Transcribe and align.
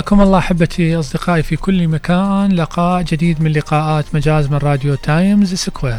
حياكم 0.00 0.20
الله 0.20 0.38
أحبتي 0.38 0.96
أصدقائي 0.96 1.42
في 1.42 1.56
كل 1.56 1.88
مكان. 1.88 2.52
لقاء 2.52 3.02
جديد 3.02 3.42
من 3.42 3.52
لقاءات 3.52 4.14
مجاز 4.14 4.46
من 4.46 4.56
راديو 4.56 4.94
تايمز 4.94 5.54
سكوير. 5.54 5.98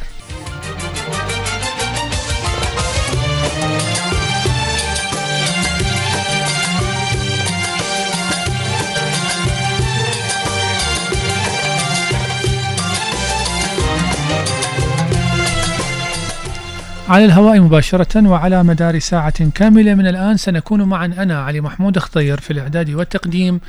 على 17.10 17.26
الهواء 17.26 17.60
مباشرة 17.60 18.28
وعلى 18.28 18.64
مدار 18.64 19.00
ساعة 19.00 19.50
كاملة 19.50 19.94
من 19.94 20.08
الآن 20.08 20.38
سنكون 20.38 20.84
معا 20.84 21.06
أنا 21.06 21.44
علي 21.44 21.62
محمود 21.62 22.00
خضير 22.00 22.40
في 22.40 22.52
الإعداد 22.52 22.90
والتقديم. 22.90 23.60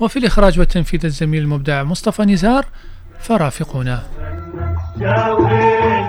وفي 0.00 0.18
الإخراج 0.18 0.58
والتنفيذ 0.58 1.04
الزميل 1.04 1.42
المبدع 1.42 1.82
مصطفى 1.82 2.22
نزار 2.22 2.66
فرافقونا. 3.20 4.02
يا 5.00 5.28
وين 5.28 6.08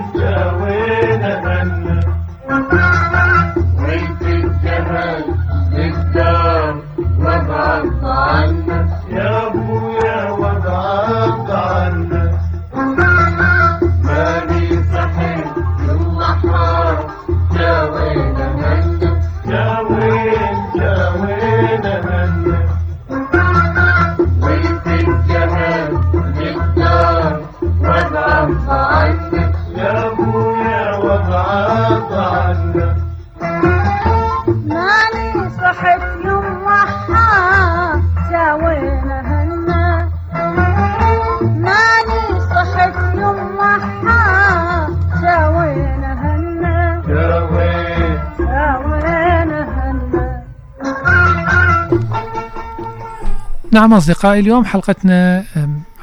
نعم 53.79 53.93
أصدقائي 53.93 54.39
اليوم 54.39 54.65
حلقتنا 54.65 55.45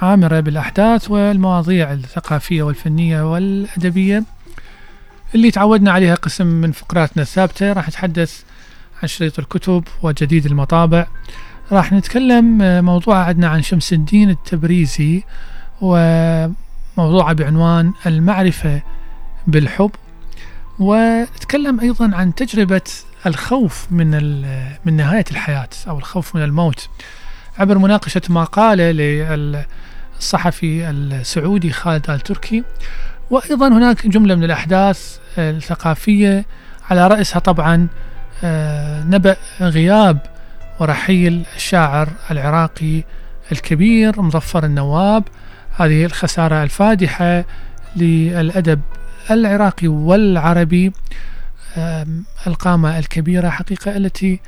عامرة 0.02 0.40
بالأحداث 0.40 1.10
والمواضيع 1.10 1.92
الثقافية 1.92 2.62
والفنية 2.62 3.32
والأدبية 3.32 4.24
اللي 5.34 5.50
تعودنا 5.50 5.92
عليها 5.92 6.14
قسم 6.14 6.46
من 6.46 6.72
فقراتنا 6.72 7.22
الثابتة. 7.22 7.72
راح 7.72 7.88
نتحدث 7.88 8.42
عن 9.02 9.08
شريط 9.08 9.38
الكتب 9.38 9.84
وجديد 10.02 10.46
المطابع. 10.46 11.06
راح 11.72 11.92
نتكلم 11.92 12.62
آه، 12.62 12.80
موضوع 12.80 13.18
عندنا 13.18 13.48
عن 13.48 13.62
شمس 13.62 13.92
الدين 13.92 14.30
التبريزي 14.30 15.22
وموضوعه 15.80 17.32
بعنوان 17.32 17.92
المعرفة 18.06 18.82
بالحب. 19.46 19.90
ونتكلم 20.78 21.80
أيضا 21.80 22.16
عن 22.16 22.34
تجربة 22.34 22.82
الخوف 23.26 23.86
من 23.90 24.10
من 24.84 24.96
نهاية 24.96 25.24
الحياة 25.30 25.68
أو 25.88 25.98
الخوف 25.98 26.36
من 26.36 26.42
الموت. 26.42 26.88
عبر 27.58 27.78
مناقشة 27.78 28.22
مقالة 28.28 28.90
للصحفي 30.18 30.90
السعودي 30.90 31.72
خالد 31.72 32.10
آل 32.10 32.20
تركي. 32.20 32.64
وأيضا 33.30 33.68
هناك 33.68 34.06
جملة 34.06 34.34
من 34.34 34.44
الأحداث 34.44 35.18
الثقافية 35.38 36.44
على 36.90 37.08
رأسها 37.08 37.38
طبعا 37.38 37.88
آه، 38.44 39.04
نبأ 39.04 39.36
غياب 39.60 40.18
ورحيل 40.80 41.42
الشاعر 41.56 42.08
العراقي 42.30 43.04
الكبير 43.52 44.22
مظفر 44.22 44.64
النواب. 44.64 45.24
هذه 45.76 46.04
الخسارة 46.04 46.62
الفادحة 46.62 47.44
للأدب 47.96 48.80
العراقي 49.30 49.88
والعربي 49.88 50.92
القامة 52.46 52.98
الكبيرة 52.98 53.48
حقيقة 53.48 53.96
التي 53.96 54.40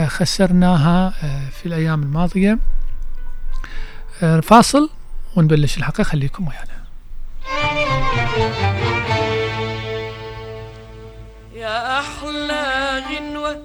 خسرناها 0.00 1.14
آه، 1.22 1.48
في 1.50 1.66
الأيام 1.66 2.02
الماضية. 2.02 2.58
آه، 4.22 4.40
فاصل 4.40 4.90
ونبلش 5.36 5.76
الحلقة. 5.78 6.04
خليكم 6.04 6.48
ويانا. 6.48 6.82
يا 11.54 12.00
أحلى 12.00 13.02
غنوة 13.10 13.62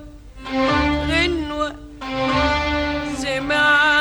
غنوة. 1.08 1.76
سمع 3.18 3.97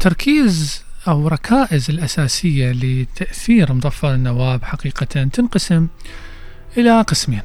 تركيز 0.00 0.82
أو 1.08 1.28
ركائز 1.28 1.90
الأساسية 1.90 2.72
لتأثير 2.72 3.72
مظفر 3.72 4.14
النواب 4.14 4.64
حقيقة 4.64 5.04
تنقسم 5.32 5.86
إلى 6.78 7.00
قسمين. 7.02 7.42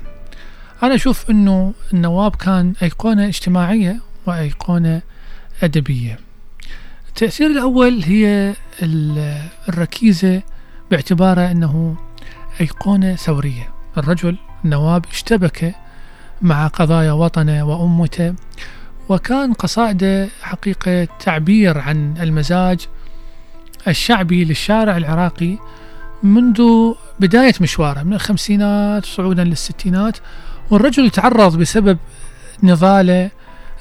أنا 0.84 0.96
أشوف 0.96 1.30
أنه 1.30 1.74
النواب 1.94 2.36
كان 2.36 2.74
أيقونة 2.84 3.28
اجتماعية 3.28 4.00
وأيقونة 4.26 5.02
أدبية. 5.64 6.20
التأثير 7.10 7.48
الأول 7.48 8.04
هي 8.04 8.54
ال- 8.82 9.42
الركيزة 9.70 10.42
باعتباره 10.92 11.52
أنه 11.52 11.96
أيقونة 12.62 13.16
ثورية. 13.16 13.70
الرجل 13.98 14.38
النواب 14.66 15.06
اشتبك 15.12 15.76
مع 16.42 16.68
قضايا 16.68 17.12
وطنه 17.12 17.64
وأمته 17.64 18.34
وكان 19.12 19.54
قصائده 19.54 20.30
حقيقة 20.42 21.08
تعبير 21.20 21.78
عن 21.78 22.18
المزاج 22.22 22.88
الشعبي 23.88 24.46
للشارع 24.46 24.98
العراقي 24.98 25.58
منذ 26.24 26.62
بداية 27.20 27.54
مشواره 27.62 28.04
من 28.04 28.14
الخمسينات 28.14 29.06
صعودا 29.06 29.44
للستينات 29.44 30.18
والرجل 30.70 31.06
يتعرض 31.06 31.58
بسبب 31.58 31.98
نضاله 32.64 33.30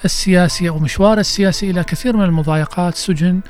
السياسي 0.05 0.69
أو 0.69 0.79
مشواره 0.79 1.21
السياسي 1.21 1.71
إلى 1.71 1.85
كثير 1.85 2.17
من 2.17 2.25
المضايقات 2.25 2.95
سجن 2.95 3.41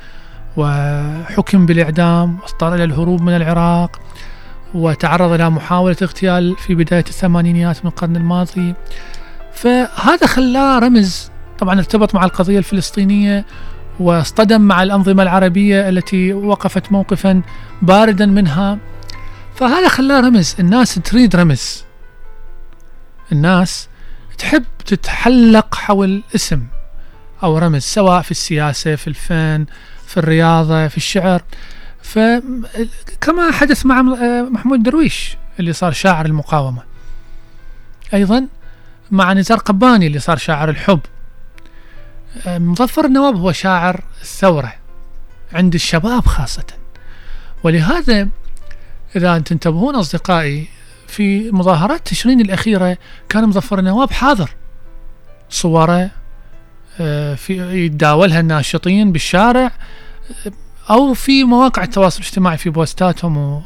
وحكم 0.57 1.65
بالإعدام 1.65 2.39
واضطر 2.39 2.75
إلى 2.75 2.83
الهروب 2.83 3.21
من 3.21 3.35
العراق 3.35 3.99
وتعرض 4.73 5.31
إلى 5.31 5.49
محاولة 5.49 5.97
اغتيال 6.01 6.55
في 6.57 6.75
بداية 6.75 7.05
الثمانينيات 7.07 7.85
من 7.85 7.91
القرن 7.91 8.15
الماضي. 8.15 8.75
فهذا 9.53 10.27
خلاه 10.27 10.79
رمز 10.79 11.31
طبعا 11.61 11.79
ارتبط 11.79 12.15
مع 12.15 12.25
القضية 12.25 12.57
الفلسطينية 12.57 13.45
واصطدم 13.99 14.61
مع 14.61 14.83
الأنظمة 14.83 15.23
العربية 15.23 15.89
التي 15.89 16.33
وقفت 16.33 16.91
موقفا 16.91 17.41
باردا 17.81 18.25
منها. 18.25 18.77
فهذا 19.55 19.87
خلاه 19.87 20.19
رمز. 20.19 20.55
الناس 20.59 20.95
تريد 20.95 21.35
رمز. 21.35 21.83
الناس 23.31 23.89
تحب 24.37 24.63
تتحلق 24.85 25.75
حول 25.75 26.23
اسم 26.35 26.63
أو 27.43 27.57
رمز 27.57 27.81
سواء 27.81 28.21
في 28.21 28.31
السياسة 28.31 28.95
في 28.95 29.07
الفن 29.07 29.65
في 30.07 30.17
الرياضة 30.17 30.87
في 30.87 30.97
الشعر. 30.97 31.41
فكما 32.01 33.51
حدث 33.51 33.85
مع 33.85 34.01
محمود 34.51 34.83
درويش 34.83 35.37
اللي 35.59 35.73
صار 35.73 35.91
شاعر 35.91 36.25
المقاومة. 36.25 36.83
أيضا 38.13 38.47
مع 39.11 39.33
نزار 39.33 39.57
قباني 39.57 40.07
اللي 40.07 40.19
صار 40.19 40.37
شاعر 40.37 40.69
الحب. 40.69 40.99
مظفر 42.47 43.05
النواب 43.05 43.35
هو 43.35 43.51
شاعر 43.51 44.03
الثورة 44.21 44.73
عند 45.53 45.73
الشباب 45.73 46.25
خاصة. 46.25 46.65
ولهذا 47.63 48.27
إذا 49.15 49.39
تنتبهون 49.39 49.95
أصدقائي 49.95 50.67
في 51.07 51.51
مظاهرات 51.51 52.07
تشرين 52.07 52.41
الأخيرة 52.41 52.97
كان 53.29 53.47
مظفر 53.47 53.79
النواب 53.79 54.11
حاضر. 54.11 54.49
صوره 55.49 56.09
آه، 56.99 57.35
في 57.35 57.85
يتداولها 57.85 58.39
الناشطين 58.39 59.11
بالشارع 59.11 59.71
آه، 60.45 60.51
أو 60.89 61.13
في 61.13 61.43
مواقع 61.43 61.83
التواصل 61.83 62.19
الاجتماعي 62.21 62.57
في 62.57 62.69
بوستاتهم 62.69 63.63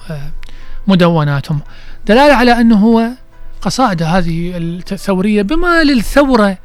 ومدوناتهم 0.87 1.59
دلالة 2.07 2.33
على 2.33 2.51
أنه 2.51 2.77
هو 2.77 3.07
قصائده 3.61 4.07
هذه 4.07 4.57
الثورية 4.57 5.41
بما 5.41 5.83
للثورة 5.83 6.57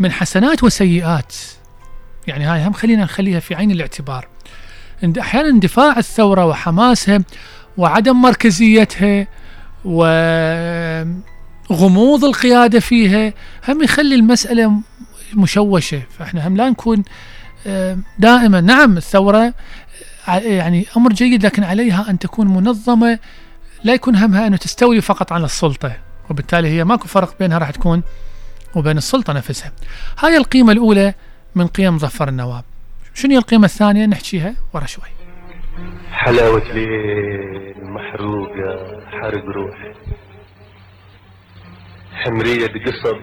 من 0.00 0.12
حسنات 0.12 0.64
وسيئات. 0.64 1.34
يعني 2.26 2.44
هاي 2.44 2.66
هم 2.66 2.72
خلينا 2.72 3.04
نخليها 3.04 3.40
في 3.40 3.54
عين 3.54 3.70
الاعتبار. 3.70 4.28
أحيانا 5.20 5.48
اندفاع 5.48 5.98
الثورة 5.98 6.44
وحماسها 6.46 7.18
وعدم 7.76 8.16
مركزيتها 8.22 9.26
وغموض 11.70 12.24
القيادة 12.24 12.80
فيها 12.80 13.32
هم 13.68 13.82
يخلي 13.82 14.14
المسألة 14.14 14.72
مشوشة. 15.34 16.02
فإحنا 16.18 16.48
هم 16.48 16.56
لا 16.56 16.70
نكون 16.70 17.02
آه، 17.66 17.98
دائما 18.18 18.60
نعم 18.60 18.96
الثورة 18.96 19.54
ع- 20.28 20.38
يعني 20.38 20.86
أمر 20.96 21.12
جيد 21.12 21.46
لكن 21.46 21.64
عليها 21.64 22.06
أن 22.10 22.18
تكون 22.18 22.46
منظمة. 22.48 23.18
لا 23.84 23.94
يكون 23.94 24.16
همها 24.16 24.46
أنه 24.46 24.56
تستولي 24.56 25.00
فقط 25.00 25.32
على 25.32 25.44
السلطة 25.44 25.92
وبالتالي 26.30 26.68
هي 26.68 26.84
ماكو 26.84 27.08
فرق 27.08 27.38
بينها 27.38 27.58
راح 27.58 27.70
تكون 27.70 28.02
وبين 28.76 28.96
السلطة 28.96 29.32
نفسها. 29.32 29.72
هاي 30.18 30.36
القيمة 30.36 30.72
الأولى 30.72 31.14
من 31.54 31.66
قيم 31.66 31.94
مظفر 31.94 32.28
النواب. 32.28 32.64
شنو 33.14 33.38
القيمة 33.38 33.64
الثانية؟ 33.64 34.06
نحكيها 34.06 34.54
ورا 34.74 34.86
شوي. 34.86 35.04
حلاوة 36.12 36.72
ليل 36.72 37.74
محروقة 37.84 39.00
حرق 39.10 39.44
روحي. 39.44 39.94
حمرية 42.12 42.66
بقصب 42.66 43.18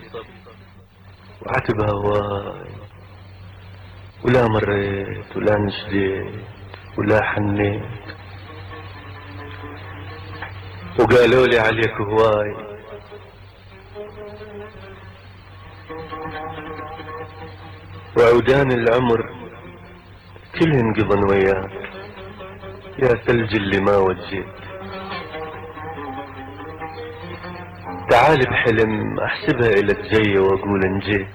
وعتب 1.41 1.81
هواي. 1.81 2.67
ولا 4.23 4.47
مريت 4.47 5.35
ولا 5.35 5.57
نشديت 5.57 6.45
ولا 6.97 7.23
حنيت. 7.23 7.81
وقالوا 10.99 11.47
لي 11.47 11.59
عليك 11.59 11.93
هواي. 12.01 12.66
وعودان 18.17 18.71
العمر 18.71 19.29
كلهن 20.59 20.93
قضن 20.93 21.23
وياك 21.29 21.71
يا 22.99 23.07
ثلج 23.25 23.55
اللي 23.55 23.79
ما 23.79 23.97
وجيت. 23.97 24.45
تعال 28.09 28.39
بحلم 28.49 29.19
أحسبها 29.19 29.69
الك 29.69 29.99
جاية 29.99 30.39
وأقول 30.39 30.85
إن 30.85 30.99
جيت. 30.99 31.27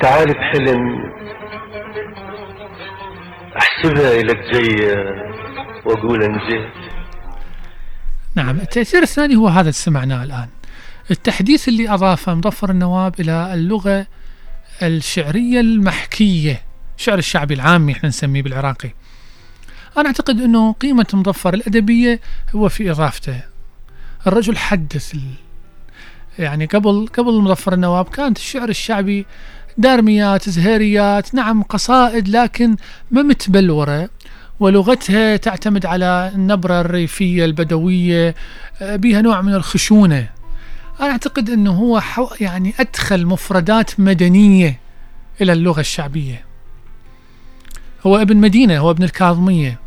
تعال 0.00 0.32
بحلم 0.34 1.12
أحسبها 3.56 4.20
الك 4.20 4.40
جاية 4.52 5.22
وأقول 5.84 6.22
إن 6.22 6.38
جيت. 6.48 6.81
نعم 8.34 8.60
التأثير 8.60 9.02
الثاني 9.02 9.36
هو 9.36 9.48
هذا 9.48 9.60
اللي 9.60 9.72
سمعناه 9.72 10.24
الآن. 10.24 10.48
التحديث 11.10 11.68
اللي 11.68 11.88
أضافه 11.94 12.34
مظفر 12.34 12.70
النواب 12.70 13.20
إلى 13.20 13.54
اللغة 13.54 14.06
الشعرية 14.82 15.60
المحكية 15.60 16.62
الشعر 16.98 17.18
الشعبي 17.18 17.54
العامي 17.54 17.92
إحنا 17.92 18.08
نسميه 18.08 18.42
بالعراقي. 18.42 18.90
أنا 19.96 20.06
أعتقد 20.06 20.40
أنه 20.40 20.72
قيمة 20.72 21.06
مظفر 21.12 21.54
الأدبية 21.54 22.20
هو 22.54 22.68
في 22.68 22.90
إضافته. 22.90 23.40
الرجل 24.26 24.56
حدث 24.56 25.14
ال... 25.14 25.20
يعني 26.38 26.66
قبل 26.66 27.08
قبل 27.18 27.32
مظفر 27.40 27.72
النواب 27.72 28.08
كانت 28.08 28.38
الشعر 28.38 28.68
الشعبي 28.68 29.26
دارميات 29.78 30.48
زهيريات 30.48 31.34
نعم 31.34 31.62
قصائد 31.62 32.28
لكن 32.28 32.76
ما 33.10 33.22
متبلورة. 33.22 34.10
ولغتها 34.60 35.36
تعتمد 35.36 35.86
على 35.86 36.32
النبرة 36.34 36.80
الريفية 36.80 37.44
البدوية 37.44 38.34
آه، 38.82 38.96
بها 38.96 39.20
نوع 39.20 39.40
من 39.40 39.54
الخشونة. 39.54 40.28
أنا 41.00 41.10
أعتقد 41.10 41.50
أنه 41.50 41.72
هو 41.72 42.02
يعني 42.40 42.74
أدخل 42.80 43.26
مفردات 43.26 44.00
مدنية 44.00 44.80
إلى 45.40 45.52
اللغة 45.52 45.80
الشعبية. 45.80 46.44
هو 48.06 48.16
ابن 48.16 48.36
مدينة 48.36 48.78
هو 48.78 48.90
ابن 48.90 49.02
الكاظمية. 49.02 49.78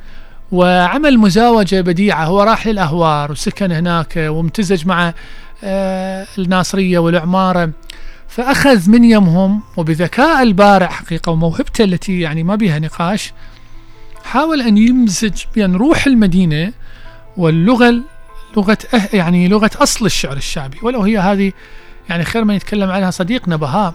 وعمل 0.52 1.18
مزاوجة 1.18 1.82
بديعة 1.82 2.26
هو 2.26 2.44
راح 2.44 2.68
للأهوار 2.68 3.32
وسكن 3.32 3.72
هناك 3.72 4.14
وامتزج 4.18 4.88
مع 4.88 5.14
آه، 5.64 6.28
الناصرية 6.38 7.00
والعمارة. 7.00 7.72
فأخذ 8.28 8.90
من 8.90 9.04
يمهم 9.04 9.62
وبذكاء 9.78 10.44
البارع 10.44 10.88
حقيقة 10.88 11.32
وموهبته 11.32 11.84
التي 11.84 12.20
يعني 12.20 12.44
ما 12.44 12.56
بها 12.56 12.80
نقاش 12.80 13.34
حاول 14.26 14.62
أن 14.62 14.78
يمزج 14.78 15.44
بين 15.56 15.76
روح 15.76 16.08
المدينة 16.08 16.74
واللغة 17.38 18.02
لغة 18.58 18.78
أه 18.94 19.10
يعني 19.14 19.48
لغة 19.48 19.72
أصل 19.76 20.06
الشعر 20.06 20.38
الشعبي. 20.38 20.78
ولو 20.84 21.02
هي 21.02 21.18
هذه 21.18 21.52
يعني 22.10 22.24
خير 22.24 22.44
من 22.44 22.56
يتكلم 22.56 22.92
عنها 22.92 23.12
صديقنا 23.12 23.56
بهاء. 23.56 23.94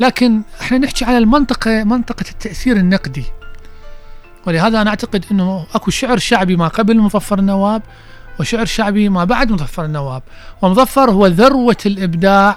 لكن 0.00 0.42
إحنا 0.60 0.78
نحكي 0.78 1.04
على 1.04 1.18
المنطقة 1.18 1.84
منطقة 1.84 2.24
التأثير 2.30 2.76
النقدي. 2.76 3.24
ولهذا 4.46 4.82
أنا 4.82 4.90
أعتقد 4.90 5.24
أنه 5.30 5.66
أكو 5.74 5.90
شعر 5.90 6.18
شعبي 6.18 6.56
ما 6.56 6.68
قبل 6.68 6.98
مظفر 6.98 7.38
النواب 7.38 7.82
وشعر 8.40 8.64
شعبي 8.64 9.08
ما 9.08 9.24
بعد 9.24 9.52
مظفر 9.52 9.84
النواب. 9.84 10.22
ومظفر 10.62 11.10
هو 11.10 11.26
ذروة 11.26 11.76
الإبداع 11.86 12.56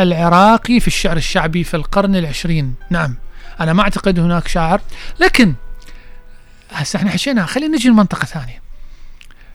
العراقي 0.00 0.80
في 0.80 0.86
الشعر 0.86 1.16
الشعبي 1.16 1.64
في 1.64 1.74
القرن 1.74 2.16
العشرين. 2.16 2.74
نعم 2.90 3.16
أنا 3.60 3.72
ما 3.72 3.82
أعتقد 3.82 4.18
هناك 4.18 4.48
شاعر 4.48 4.80
لكن 5.20 5.54
هسه 6.72 6.96
إحنا 6.96 7.10
حكينا 7.10 7.46
خلينا 7.46 7.76
نجي 7.76 7.88
لمنطقة 7.88 8.24
ثانية. 8.24 8.62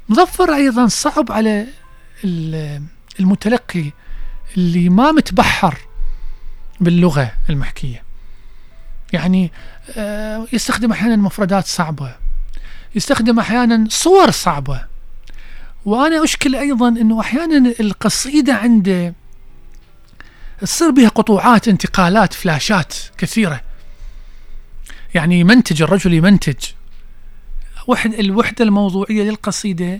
مظفر 0.10 0.54
أيضا 0.56 0.88
صعب 0.88 1.32
على 1.32 1.68
ال- 2.24 2.84
المتلقي 3.20 3.92
اللي 4.58 4.90
ما 4.90 5.12
متبحر 5.12 5.78
باللغة 6.80 7.32
المحكية. 7.50 8.04
يعني 9.14 9.52
آه، 9.98 10.48
يستخدم 10.54 10.92
أحيانا 10.92 11.16
مفردات 11.16 11.66
صعبة. 11.68 12.16
يستخدم 12.96 13.40
أحيانا 13.40 13.86
صور 13.90 14.32
صعبة. 14.32 14.86
وأنا 15.86 16.24
أشكل 16.24 16.56
أيضا 16.56 16.88
أنه 16.88 17.22
أحيانا 17.22 17.74
القصيدة 17.80 18.54
عنده 18.56 19.14
تصير 20.62 20.92
بها 20.92 21.10
قطوعات 21.10 21.68
انتقالات 21.68 22.34
فلاشات 22.34 22.94
كثيرة. 23.18 23.62
يعني 25.16 25.40
يمنتج 25.40 25.82
الرجل 25.82 26.14
يمنتج. 26.14 26.56
وحد 27.88 28.14
الوحدة 28.14 28.66
الموضوعية 28.66 29.24
للقصيدة 29.24 30.00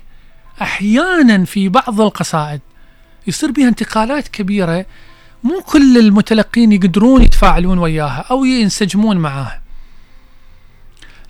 أحيانا 0.62 1.46
في 1.46 1.70
بعض 1.70 2.02
القصائد 2.02 2.62
يصير 3.28 3.52
بها 3.52 3.68
انتقالات 3.68 4.28
كبيرة 4.28 4.86
مو 5.44 5.62
كل 5.62 5.98
المتلقين 5.98 6.72
يقدرون 6.72 7.22
يتفاعلون 7.22 7.78
وياها 7.80 8.26
أو 8.32 8.46
ينسجمون 8.46 9.18
معاها. 9.18 9.62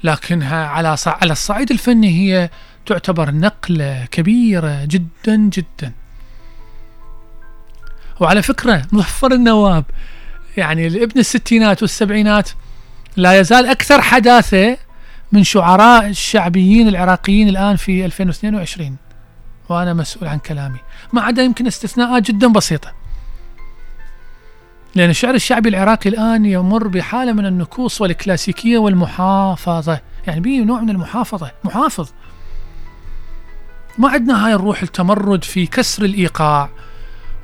لكنها 0.03 0.67
على 0.67 0.97
على 1.07 1.31
الصعيد 1.31 1.71
الفني 1.71 2.09
هي 2.09 2.49
تعتبر 2.85 3.31
نقلة 3.31 4.05
كبيرة 4.11 4.85
جدا 4.85 5.35
جدا. 5.35 5.91
وعلى 8.19 8.41
فكرة 8.41 8.85
مظفر 8.91 9.31
النواب 9.31 9.85
يعني 10.57 10.87
ابن 10.87 11.19
الستينات 11.19 11.81
والسبعينات 11.81 12.49
لا 13.15 13.39
يزال 13.39 13.65
أكثر 13.65 14.01
حداثة 14.01 14.77
من 15.31 15.43
شعراء 15.43 16.07
الشعبيين 16.07 16.87
العراقيين 16.87 17.49
الآن 17.49 17.75
في 17.75 18.05
2022 18.05 18.95
وأنا 19.69 19.93
مسؤول 19.93 20.27
عن 20.29 20.39
كلامي. 20.39 20.79
ما 21.13 21.21
عدا 21.21 21.43
يمكن 21.43 21.67
استثناءات 21.67 22.23
جدا 22.23 22.47
بسيطة. 22.47 22.93
لأن 24.95 25.09
الشعر 25.09 25.33
الشعبي 25.33 25.69
العراقي 25.69 26.09
الآن 26.09 26.45
يمر 26.45 26.87
بحالة 26.87 27.33
من 27.33 27.45
النكوص 27.45 28.01
والكلاسيكية 28.01 28.77
والمحافظة. 28.77 29.99
يعني 30.27 30.39
به 30.39 30.59
نوع 30.59 30.81
من 30.81 30.89
المحافظة. 30.89 31.51
محافظ. 31.63 32.09
ما 33.97 34.09
عندنا 34.09 34.45
هاي 34.45 34.53
الروح 34.53 34.81
التمرد 34.81 35.43
في 35.43 35.65
كسر 35.65 36.05
الإيقاع 36.05 36.69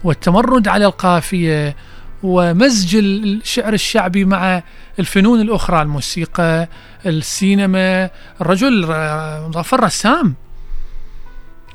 والتمرد 0.04 0.68
على 0.68 0.86
القافية 0.86 1.76
ومزج 2.24 2.96
الشعر 2.96 3.74
الشعبي 3.74 4.26
مع 4.26 4.64
الفنون 5.00 5.42
الأخرى 5.42 5.82
الموسيقى 5.82 6.68
السينما 7.06 8.10
الرجل 8.42 8.92
آه، 8.92 9.48
مظفر 9.48 9.84
رسام 9.84 10.36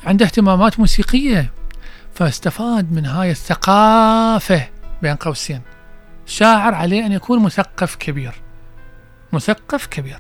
عنده 0.05 0.25
اهتمامات 0.25 0.81
موسيقية 0.81 1.53
فاستفاد 2.15 2.93
من 2.93 3.07
هاي 3.07 3.31
الثقافة 3.31 4.69
بين 5.03 5.15
قوسين. 5.15 5.61
شاعر 6.27 6.75
عليه 6.75 7.07
أن 7.07 7.13
يكون 7.13 7.43
مثقف 7.43 7.97
كبير. 7.97 8.33
مثقف 9.33 9.87
كبير. 9.87 10.19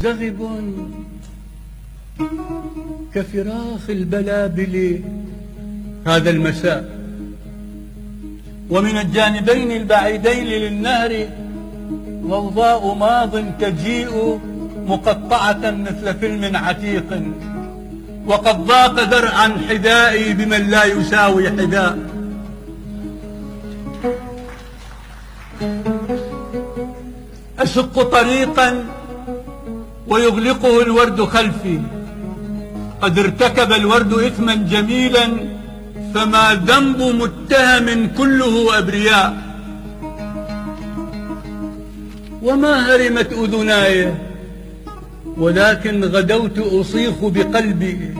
زغب 0.00 0.66
كفراخ 3.14 3.90
البلابل 3.90 5.02
هذا 6.06 6.30
المساء 6.30 6.96
ومن 8.70 8.98
الجانبين 8.98 9.72
البعيدين 9.72 10.44
للنهر 10.46 11.28
ضوضاء 12.26 12.94
ماض 12.94 13.32
تجيء 13.60 14.40
مقطعة 14.86 15.62
مثل 15.70 16.14
فيلم 16.20 16.56
عتيق. 16.56 17.22
وقد 18.26 18.66
ضاق 18.66 19.00
ذرعا 19.00 19.48
حذائي 19.68 20.32
بمن 20.32 20.62
لا 20.70 20.84
يساوي 20.84 21.50
حذاء. 21.50 21.98
أشق 27.58 28.02
طريقا 28.02 28.84
ويغلقه 30.08 30.82
الورد 30.82 31.24
خلفي. 31.24 31.80
قد 33.02 33.18
ارتكب 33.18 33.72
الورد 33.72 34.12
إثما 34.12 34.54
جميلا 34.54 35.26
فما 36.14 36.54
ذنب 36.54 37.00
متهم 37.02 38.08
كله 38.18 38.78
أبرياء. 38.78 39.34
وما 42.42 42.94
هرمت 42.94 43.32
أذناي 43.32 44.14
ولكن 45.38 46.04
غدوت 46.04 46.58
أصيخ 46.58 47.14
بقلبي. 47.22 48.14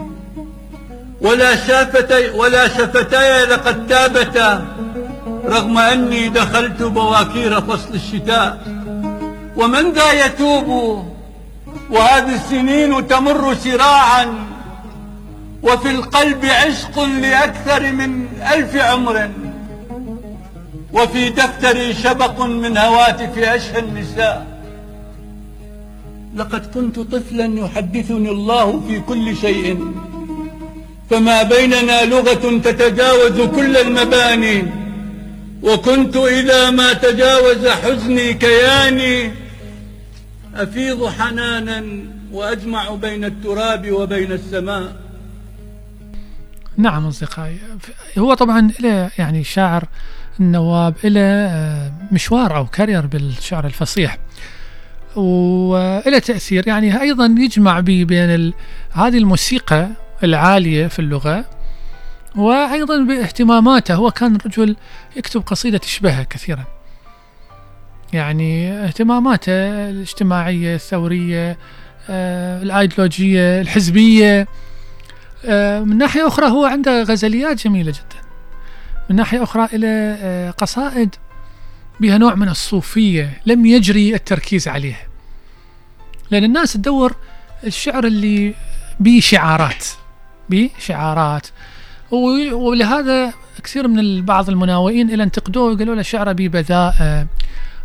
ولا 1.20 1.56
شافتي 1.56 2.30
ولا 2.30 2.68
شفتاي 2.68 3.44
لقد 3.44 3.86
تابتا 3.86 4.64
رغم 5.44 5.78
أني 5.78 6.28
دخلت 6.28 6.82
بواكير 6.82 7.60
فصل 7.60 7.94
الشتاء. 7.94 8.58
ومن 9.56 9.92
ذا 9.92 10.26
يتوب؟ 10.26 10.68
وهذه 11.90 12.34
السنين 12.34 13.08
تمر 13.08 13.54
سراعا 13.54 14.26
وفي 15.62 15.90
القلب 15.90 16.44
عشق 16.44 17.04
لأكثر 17.04 17.92
من 17.92 18.26
ألف 18.54 18.76
عمر. 18.76 19.30
وفي 20.96 21.28
دفتري 21.28 21.94
شبق 21.94 22.40
من 22.40 22.76
هواتف 22.76 23.38
أشهى 23.38 23.78
النساء. 23.78 24.46
لقد 26.36 26.66
كنت 26.74 26.98
طفلا 26.98 27.60
يحدثني 27.60 28.30
الله 28.30 28.80
في 28.88 29.00
كل 29.00 29.36
شيء 29.36 29.92
فما 31.10 31.42
بيننا 31.42 32.04
لغة 32.04 32.58
تتجاوز 32.58 33.40
كل 33.40 33.76
المباني 33.76 34.64
وكنت 35.62 36.16
إذا 36.16 36.70
ما 36.70 36.92
تجاوز 36.92 37.66
حزني 37.68 38.34
كياني. 38.34 39.32
أفيض 40.54 41.06
حنانا 41.08 41.84
وأجمع 42.32 42.90
بين 42.90 43.24
التراب 43.24 43.90
وبين 43.90 44.32
السماء. 44.32 44.96
نعم 46.76 47.06
أصدقائي 47.06 47.58
هو 48.18 48.34
طبعا 48.34 48.70
يعني 49.18 49.44
شاعر 49.44 49.84
النواب 50.40 50.94
له 51.04 51.20
آه، 51.20 51.92
مشوار 52.12 52.56
أو 52.56 52.66
كارير 52.66 53.06
بالشعر 53.06 53.66
الفصيح. 53.66 54.18
وله 55.16 56.18
تأثير 56.18 56.68
يعني 56.68 57.00
أيضا 57.00 57.26
يجمع 57.38 57.80
بي 57.80 58.04
بين. 58.04 58.52
هذه 58.92 59.18
الموسيقى 59.18 59.88
العالية 60.24 60.86
في 60.86 60.98
اللغة 60.98 61.44
وأيضا 62.36 63.04
باهتماماته. 63.04 63.94
هو 63.94 64.10
كان 64.10 64.38
رجل 64.46 64.76
يكتب 65.16 65.40
قصيدة 65.40 65.78
تشبهها 65.78 66.22
كثيرا. 66.22 66.64
يعني 68.12 68.72
اهتماماته 68.72 69.52
الاجتماعية 69.90 70.74
الثورية 70.74 71.58
آه، 72.10 72.62
الأيديولوجية 72.62 73.60
الحزبية 73.60 74.48
آه، 75.44 75.80
من 75.80 75.98
ناحية 75.98 76.26
أخرى 76.26 76.46
هو 76.46 76.64
عنده 76.64 77.02
غزليات 77.02 77.64
جميلة 77.64 77.90
جدا. 77.90 78.25
من 79.10 79.16
ناحية 79.16 79.42
أخرى 79.42 79.68
إلى 79.72 80.16
آه، 80.20 80.50
قصائد 80.50 81.14
بها 82.00 82.18
نوع 82.18 82.34
من 82.34 82.48
الصوفية 82.48 83.40
لم 83.46 83.66
يجري 83.66 84.14
التركيز 84.14 84.68
عليها. 84.68 85.06
لأن 86.30 86.44
الناس 86.44 86.72
تدور 86.72 87.16
الشعر 87.64 88.06
اللي 88.06 88.54
بيه 89.00 89.20
شعارات 89.20 89.84
بيه 90.48 90.70
شعارات 90.78 91.46
ولهذا 92.52 93.32
كثير 93.64 93.88
من 93.88 94.24
بعض 94.24 94.48
المناوئين 94.48 95.10
إلى 95.10 95.22
انتقدوه 95.22 95.72
وقالوا 95.72 95.94
له 95.94 96.02
شعره 96.02 96.32
بيه 96.32 96.48
بذاءة 96.48 97.26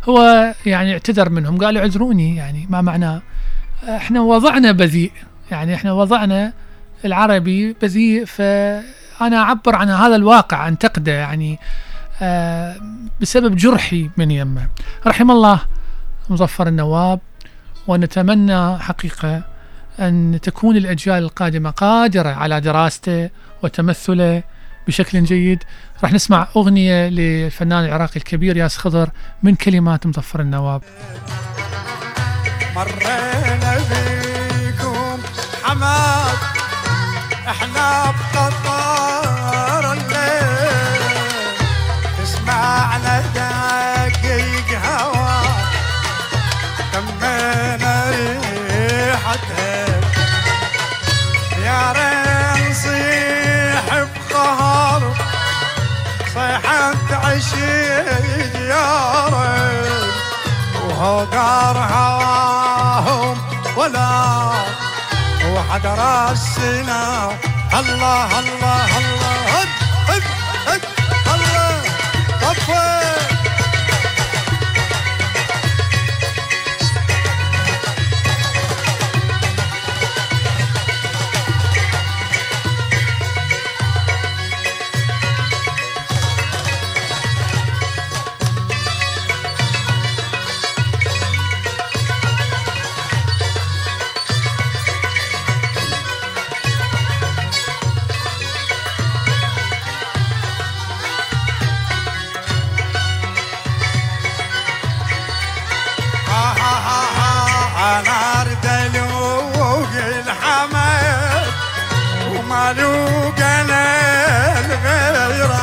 هو 0.04 0.54
يعني 0.66 0.92
اعتذر 0.92 1.28
منهم 1.28 1.58
قال 1.58 1.78
اعذروني 1.78 2.36
يعني 2.36 2.66
ما 2.70 2.80
معناه 2.80 3.22
إحنا 3.88 4.20
وضعنا 4.20 4.72
بذيء 4.72 5.12
يعني 5.50 5.74
إحنا 5.74 5.92
وضعنا 5.92 6.52
العربي 7.04 7.72
بذيء 7.72 8.24
فأنا 9.22 9.42
أعبر 9.42 9.76
عن 9.76 9.90
هذا 9.90 10.16
الواقع 10.16 10.68
أنتقده 10.68 11.12
يعني 11.12 11.58
آه، 12.22 12.76
بسبب 13.20 13.56
جرحي 13.56 14.10
من 14.16 14.30
يمه. 14.30 14.68
رحم 15.06 15.30
الله 15.30 15.60
مظفر 16.30 16.68
النواب 16.68 17.20
ونتمنى 17.86 18.78
حقيقة 18.78 19.42
أن 20.00 20.38
تكون 20.42 20.76
الأجيال 20.76 21.18
القادمة 21.24 21.70
قادرة 21.70 22.28
على 22.28 22.60
دراسته 22.60 23.30
وتمثله 23.62 24.42
بشكل 24.86 25.24
جيد. 25.24 25.64
راح 26.02 26.12
نسمع 26.12 26.48
أغنية 26.56 27.08
للفنان 27.08 27.84
العراقي 27.84 28.16
الكبير 28.16 28.56
ياس 28.56 28.76
خضر 28.76 29.10
من 29.42 29.54
كلمات 29.54 30.06
مظفر 30.06 30.40
النواب. 30.40 30.82
مرينا 32.76 33.78
بيكم 33.78 35.18
حماد 35.62 36.38
إحنا 37.48 38.12
هواهم 61.92 63.36
ولا 63.76 64.50
وحد 65.54 65.86
راسنا 65.86 67.28
الله 67.74 68.38
الله 68.38 68.98
الله. 68.98 69.21
الغيرة. 114.64 115.62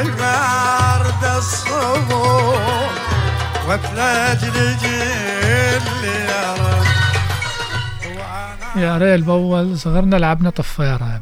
البرد 0.00 1.22
يرى 8.08 8.82
يا 8.82 8.98
ريل 8.98 9.22
بأول 9.22 9.78
صغرنا 9.78 10.16
لعبنا 10.16 10.50
طفيرة. 10.50 11.20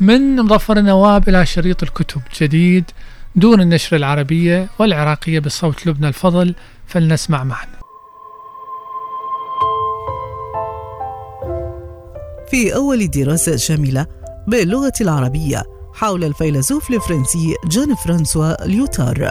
من 0.00 0.36
مظفر 0.36 0.76
النواب 0.76 1.28
إلى 1.28 1.46
شريط 1.46 1.82
الكتب؟ 1.82 2.22
جديد 2.40 2.90
دون 3.36 3.60
النشر 3.60 3.96
العربية 3.96 4.68
والعراقية 4.78 5.38
بصوت 5.40 5.86
لبنى 5.86 6.08
الفضل 6.08 6.54
فلنسمع 6.86 7.44
معا 7.44 7.79
في 12.50 12.74
أول 12.74 13.10
دراسة 13.10 13.56
شاملة 13.56 14.06
باللغة 14.46 14.92
العربية 15.00 15.62
حول 15.92 16.24
الفيلسوف 16.24 16.90
الفرنسي 16.90 17.54
جان 17.66 17.94
فرانسوا 17.94 18.66
ليوتار. 18.66 19.30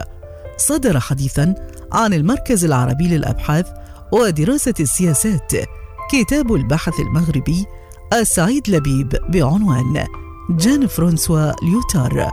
صدر 0.58 1.00
حديثا 1.00 1.56
عن 1.92 2.14
المركز 2.14 2.66
العربي 2.66 3.08
للأبحاث 3.08 3.68
ودراسة 4.12 4.74
السياسات 4.80 5.52
كتاب 6.12 6.54
الباحث 6.54 7.00
المغربي 7.00 7.66
السعيد 8.14 8.70
لبيب 8.70 9.16
بعنوان 9.30 10.06
جان 10.50 10.88
فرانسوا 10.88 11.52
ليوتار. 11.64 12.30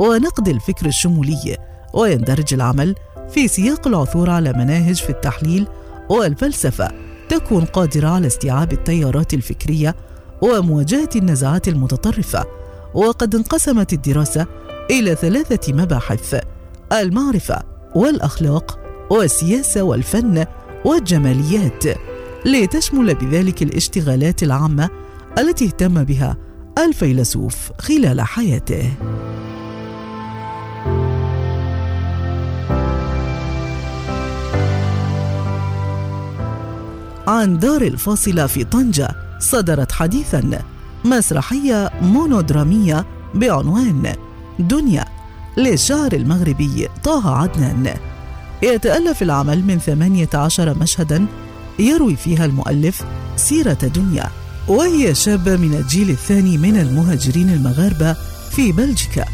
ونقد 0.00 0.48
الفكر 0.48 0.86
الشمولي 0.86 1.56
ويندرج 1.94 2.54
العمل 2.54 2.94
في 3.30 3.48
سياق 3.48 3.86
العثور 3.86 4.30
على 4.30 4.52
مناهج 4.52 4.94
في 4.94 5.10
التحليل 5.10 5.66
والفلسفة 6.10 6.90
تكون 7.28 7.64
قادرة 7.64 8.08
على 8.08 8.26
استيعاب 8.26 8.72
التيارات 8.72 9.34
الفكرية 9.34 9.94
ومواجهة 10.42 11.10
النزعات 11.16 11.68
المتطرفة. 11.68 12.44
وقد 12.94 13.34
انقسمت 13.34 13.92
الدراسة 13.92 14.46
إلى 14.90 15.14
ثلاثة 15.14 15.72
مباحث 15.72 16.40
المعرفة 16.92 17.62
والأخلاق 17.94 18.78
والسياسة 19.10 19.82
والفن 19.82 20.46
والجماليات 20.84 21.84
لتشمل 22.46 23.14
بذلك 23.14 23.62
الاشتغالات 23.62 24.42
العامة 24.42 24.90
التي 25.38 25.64
اهتم 25.64 26.04
بها 26.04 26.36
الفيلسوف 26.78 27.72
خلال 27.78 28.20
حياته. 28.20 28.90
عن 37.28 37.58
دار 37.58 37.82
الفاصلة 37.82 38.46
في 38.46 38.64
طنجة 38.64 39.29
صدرت 39.40 39.92
حديثا. 39.92 40.62
مسرحية 41.04 41.90
مونودرامية 42.02 43.06
بعنوان 43.34 44.14
دنيا 44.58 45.04
للشاعر 45.56 46.12
المغربي 46.12 46.88
طه 47.04 47.36
عدنان. 47.36 47.94
يتألف 48.62 49.22
العمل 49.22 49.64
من 49.64 49.78
18 49.78 50.78
مشهدا 50.78 51.26
يروي 51.78 52.16
فيها 52.16 52.44
المؤلف 52.44 53.02
سيرة 53.36 53.72
دنيا 53.72 54.26
وهي 54.68 55.14
شابة 55.14 55.56
من 55.56 55.74
الجيل 55.74 56.10
الثاني 56.10 56.58
من 56.58 56.76
المهاجرين 56.80 57.50
المغاربة 57.50 58.16
في 58.50 58.72
بلجيكا. 58.72 59.24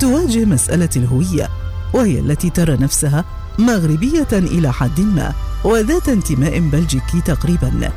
تواجه 0.00 0.44
مسألة 0.44 0.88
الهوية 0.96 1.48
وهي 1.92 2.20
التي 2.20 2.50
ترى 2.50 2.76
نفسها 2.76 3.24
مغربية 3.58 4.28
إلى 4.32 4.72
حد 4.72 5.00
ما 5.00 5.32
وذات 5.64 6.08
انتماء 6.08 6.58
بلجيكي 6.60 7.20
تقريبا. 7.20 7.92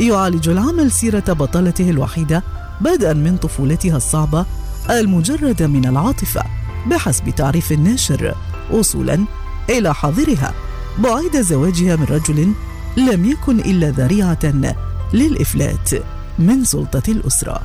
يعالج 0.00 0.48
العمل 0.48 0.90
سيرة 0.90 1.32
بطلته 1.32 1.90
الوحيدة 1.90 2.42
بدءا 2.80 3.12
من 3.12 3.36
طفولتها 3.36 3.96
الصعبة 3.96 4.46
المجردة 4.90 5.66
من 5.66 5.86
العاطفة 5.86 6.42
بحسب 6.90 7.30
تعريف 7.30 7.72
الناشر 7.72 8.34
وصولا 8.72 9.24
إلى 9.70 9.94
حاضرها 9.94 10.54
بعد 10.98 11.40
زواجها 11.40 11.96
من 11.96 12.04
رجل 12.04 12.52
لم 12.96 13.24
يكن 13.24 13.60
إلا 13.60 13.90
ذريعة 13.90 14.74
للإفلات 15.12 15.90
من 16.38 16.64
سلطة 16.64 17.02
الأسرة. 17.08 17.60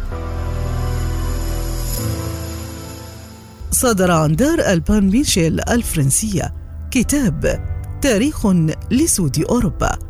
صدر 3.71 4.11
عن 4.11 4.35
دار 4.35 4.59
ألبان 4.59 5.09
ميشيل 5.09 5.69
الفرنسية 5.69 6.53
كتاب 6.91 7.65
تاريخ 8.01 8.47
لسود 8.91 9.45
أوروبا. 9.49 10.08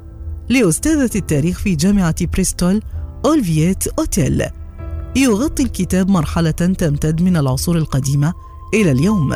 لأستاذة 0.49 1.09
التاريخ 1.15 1.59
في 1.59 1.75
جامعة 1.75 2.25
بريستول 2.33 2.81
أولفييت 3.25 3.87
أوتيل. 3.87 4.43
يغطي 5.15 5.63
الكتاب 5.63 6.09
مرحلة 6.09 6.51
تمتد 6.51 7.21
من 7.21 7.37
العصور 7.37 7.77
القديمة 7.77 8.33
إلى 8.73 8.91
اليوم 8.91 9.35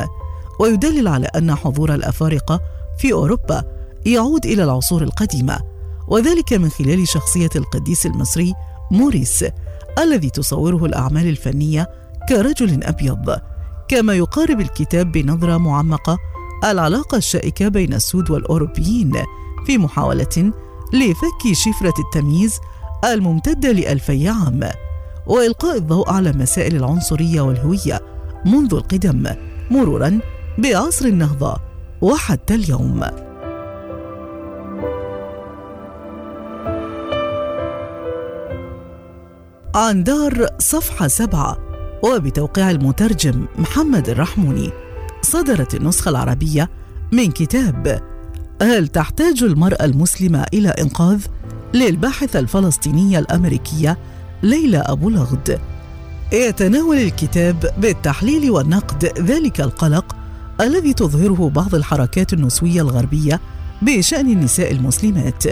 ويدلل 0.60 1.08
على 1.08 1.28
أن 1.28 1.56
حضور 1.56 1.96
الأفارقة 1.96 2.60
في 3.00 3.14
أوروبا 3.14 3.64
يعود 4.06 4.46
إلى 4.46 4.64
العصور 4.64 5.04
القديمة 5.04 5.60
وذلك 6.08 6.54
من 6.54 6.70
خلال 6.70 7.08
شخصية 7.08 7.50
القديس 7.56 8.06
المصري 8.06 8.54
موريس 8.92 9.46
الذي 10.00 10.30
تصوره 10.30 10.86
الأعمال 10.86 11.28
الفنية 11.28 11.90
كرجل 12.30 12.84
أبيض. 12.84 13.36
كما 13.88 14.14
يقارب 14.14 14.60
الكتاب 14.60 15.12
بنظرة 15.12 15.58
معمقة 15.58 16.18
العلاقة 16.64 17.18
الشائكة 17.18 17.68
بين 17.68 17.94
السود 17.94 18.32
والأوروبيين 18.32 19.14
في 19.66 19.78
محاولة 19.78 20.54
لفك 20.94 21.54
شفرة 21.54 21.94
التمييز 22.00 22.60
الممتدة 23.06 23.72
لألفي 23.72 24.28
عام 24.28 24.70
وإلقاء 25.28 25.78
الضوء 25.78 26.10
على 26.10 26.32
مسائل 26.32 26.76
العنصرية 26.76 27.42
والهوية 27.42 28.02
منذ 28.46 28.74
القدم 28.74 29.28
مرورا 29.72 30.20
بعصر 30.58 31.06
النهضة 31.06 31.58
وحتى 32.02 32.56
اليوم. 32.56 33.04
عن 39.76 40.04
دار 40.04 40.48
صفحة 40.60 41.08
سبعة 41.08 41.58
وبتوقيع 42.04 42.72
المترجم 42.72 43.46
محمد 43.58 44.10
الرحموني 44.10 44.72
صدرت 45.22 45.76
النسخة 45.76 46.10
العربية 46.10 46.70
من 47.12 47.32
كتاب 47.32 48.13
هل 48.62 48.88
تحتاج 48.88 49.44
المرأة 49.44 49.86
المسلمة 49.86 50.46
إلى 50.54 50.70
إنقاذ؟ 50.70 51.26
للباحثة 51.74 52.40
الفلسطينية 52.40 53.20
الأمريكية 53.20 53.98
ليلى 54.44 54.78
أبو 54.78 55.10
لغد 55.10 55.60
يتناول 56.34 56.98
الكتاب 56.98 57.74
بالتحليل 57.78 58.52
والنقد 58.52 59.06
ذلك 59.20 59.62
القلق 59.62 60.16
الذي 60.62 60.94
تظهره 60.94 61.50
بعض 61.50 61.76
الحركات 61.76 62.34
النسوية 62.34 62.82
الغربية 62.82 63.40
بشأن 63.82 64.32
النساء 64.32 64.72
المسلمات 64.72 65.44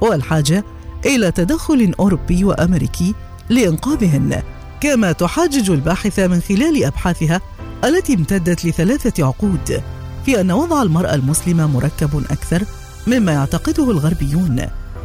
والحاجة 0.00 0.64
إلى 1.06 1.30
تدخل 1.30 1.94
أوروبي 2.00 2.44
وأمريكي 2.44 3.14
لإنقاذهن 3.50 4.42
كما 4.80 5.12
تحاجج 5.12 5.70
الباحثة 5.70 6.26
من 6.26 6.40
خلال 6.40 6.84
أبحاثها 6.84 7.40
التي 7.84 8.14
امتدت 8.14 8.64
لثلاثة 8.64 9.26
عقود 9.26 9.82
في 10.24 10.40
أن 10.40 10.50
وضع 10.50 10.82
المرأة 10.82 11.14
المسلمة 11.14 11.66
مركب 11.66 12.24
أكثر 12.30 12.62
مما 13.06 13.32
يعتقده 13.32 13.90
الغربيون 13.90 14.60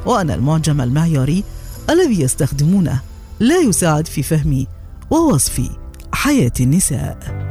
وأن 0.05 0.31
المعجم 0.31 0.81
المعياري 0.81 1.43
الذي 1.89 2.21
يستخدمونه 2.21 3.01
لا 3.39 3.57
يساعد 3.57 4.07
في 4.07 4.23
فهم 4.23 4.65
ووصف 5.11 5.61
حياة 6.13 6.51
النساء. 6.59 7.49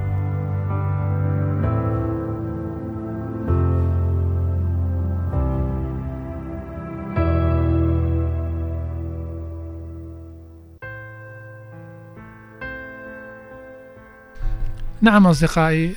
نعم 15.03 15.27
أصدقائي 15.27 15.95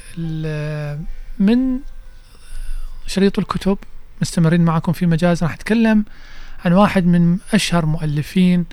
من 1.42 1.80
شريط 3.08 3.40
الكتب 3.40 3.78
مستمرين 4.22 4.62
معكم 4.62 4.94
في 4.94 5.06
مجاز 5.06 5.44
راح 5.44 5.54
أتكلم 5.54 6.06
عن 6.66 6.74
واحد 6.74 7.06
من 7.06 7.38
أشهر 7.54 7.86
مؤلفين 7.86 8.66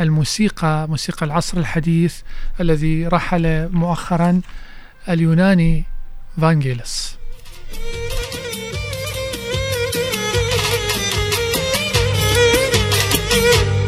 الموسيقى 0.00 0.86
موسيقى 0.88 1.26
العصر 1.26 1.58
الحديث 1.58 2.14
الذي 2.60 3.06
رحل 3.06 3.68
مؤخرا 3.72 4.40
اليوناني 5.08 5.84
فانجيلس. 6.40 7.16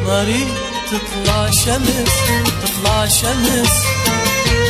مريض 0.07 0.49
تطلع 0.91 1.51
شمس 1.51 2.15
تطلع 2.63 3.07
شمس 3.07 3.85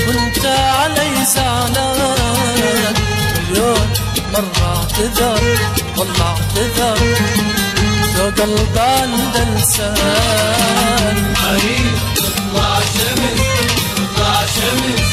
وانت 0.08 0.46
علي 0.46 1.24
زعلان. 1.24 3.15
مليون 3.50 3.88
مرة 4.32 4.76
اعتذر 4.76 5.42
والله 5.98 6.26
اعتذر 6.28 6.98
لو 8.18 8.24
قلب 8.24 8.78
عند 8.78 9.36
لسان 9.56 11.16
مريض 11.42 11.98
تطلع 12.16 12.78
شمس 12.80 13.40
تطلع 13.96 14.40
شمس. 14.54 15.06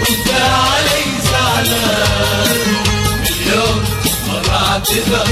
وانت 0.00 0.28
علي 0.40 1.04
زعلان. 1.30 2.60
مليون 3.20 3.84
مرة 4.28 4.56
اعتذر 4.70 5.28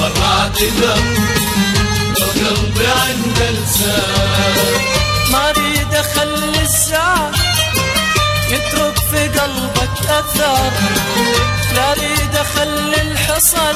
مرة 0.00 0.26
اعتذر 0.40 1.02
لو 2.20 2.26
قلبي 2.26 2.86
عند 2.86 3.38
لسان 3.38 4.80
ما 5.32 5.50
اريد 5.50 5.94
اخلي 5.94 6.62
الزعل 6.62 7.43
قلبك 9.94 10.10
أثر. 10.10 10.72
لا 11.74 11.92
أريد 11.92 12.36
اخلي 12.36 13.02
الحصن 13.02 13.74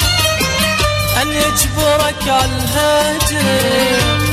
أن 1.23 1.29
يجبرك 1.29 2.23
على 2.29 2.45
الهجر. 2.45 3.43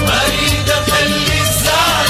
ما 0.06 0.22
أريد 0.26 0.70
اخلي 0.70 1.42
الزعل 1.42 2.10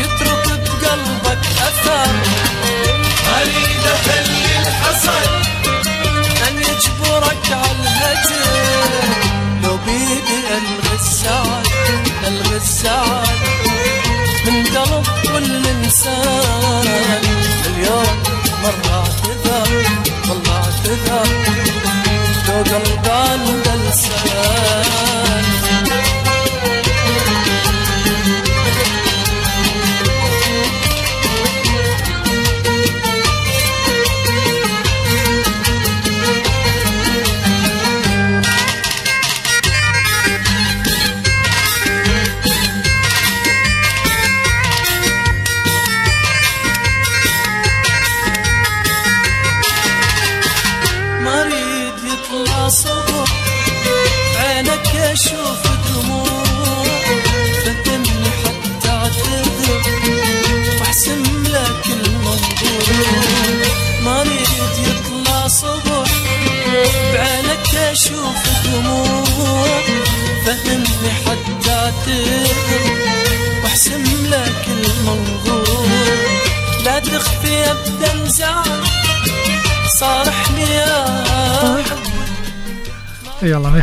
يترك 0.00 0.46
بقلبك 0.48 1.44
أثر. 1.68 2.12
ما 3.24 3.42
أريد 3.42 3.86
اخلي 3.86 4.58
الحصن 4.66 5.30
أن 6.48 6.58
يجبرك 6.58 7.46
على 7.50 7.72
الهجر. 7.80 8.42
لو 9.62 9.76
بيدي 9.76 10.38
ألغي 10.50 10.94
الزعل 10.94 11.66
ألغي 12.26 12.56
الزعل 12.56 13.36
من 14.46 14.66
قلب 14.76 15.06
كل 15.22 15.66
إنسان. 15.66 16.86
اليوم 17.66 18.22
مرة 18.62 18.94
اعتذر 18.94 19.86
والله 20.28 20.60
اعتذر 20.60 21.28
لو 22.48 22.62
قلب 22.72 23.06
عند 23.08 23.68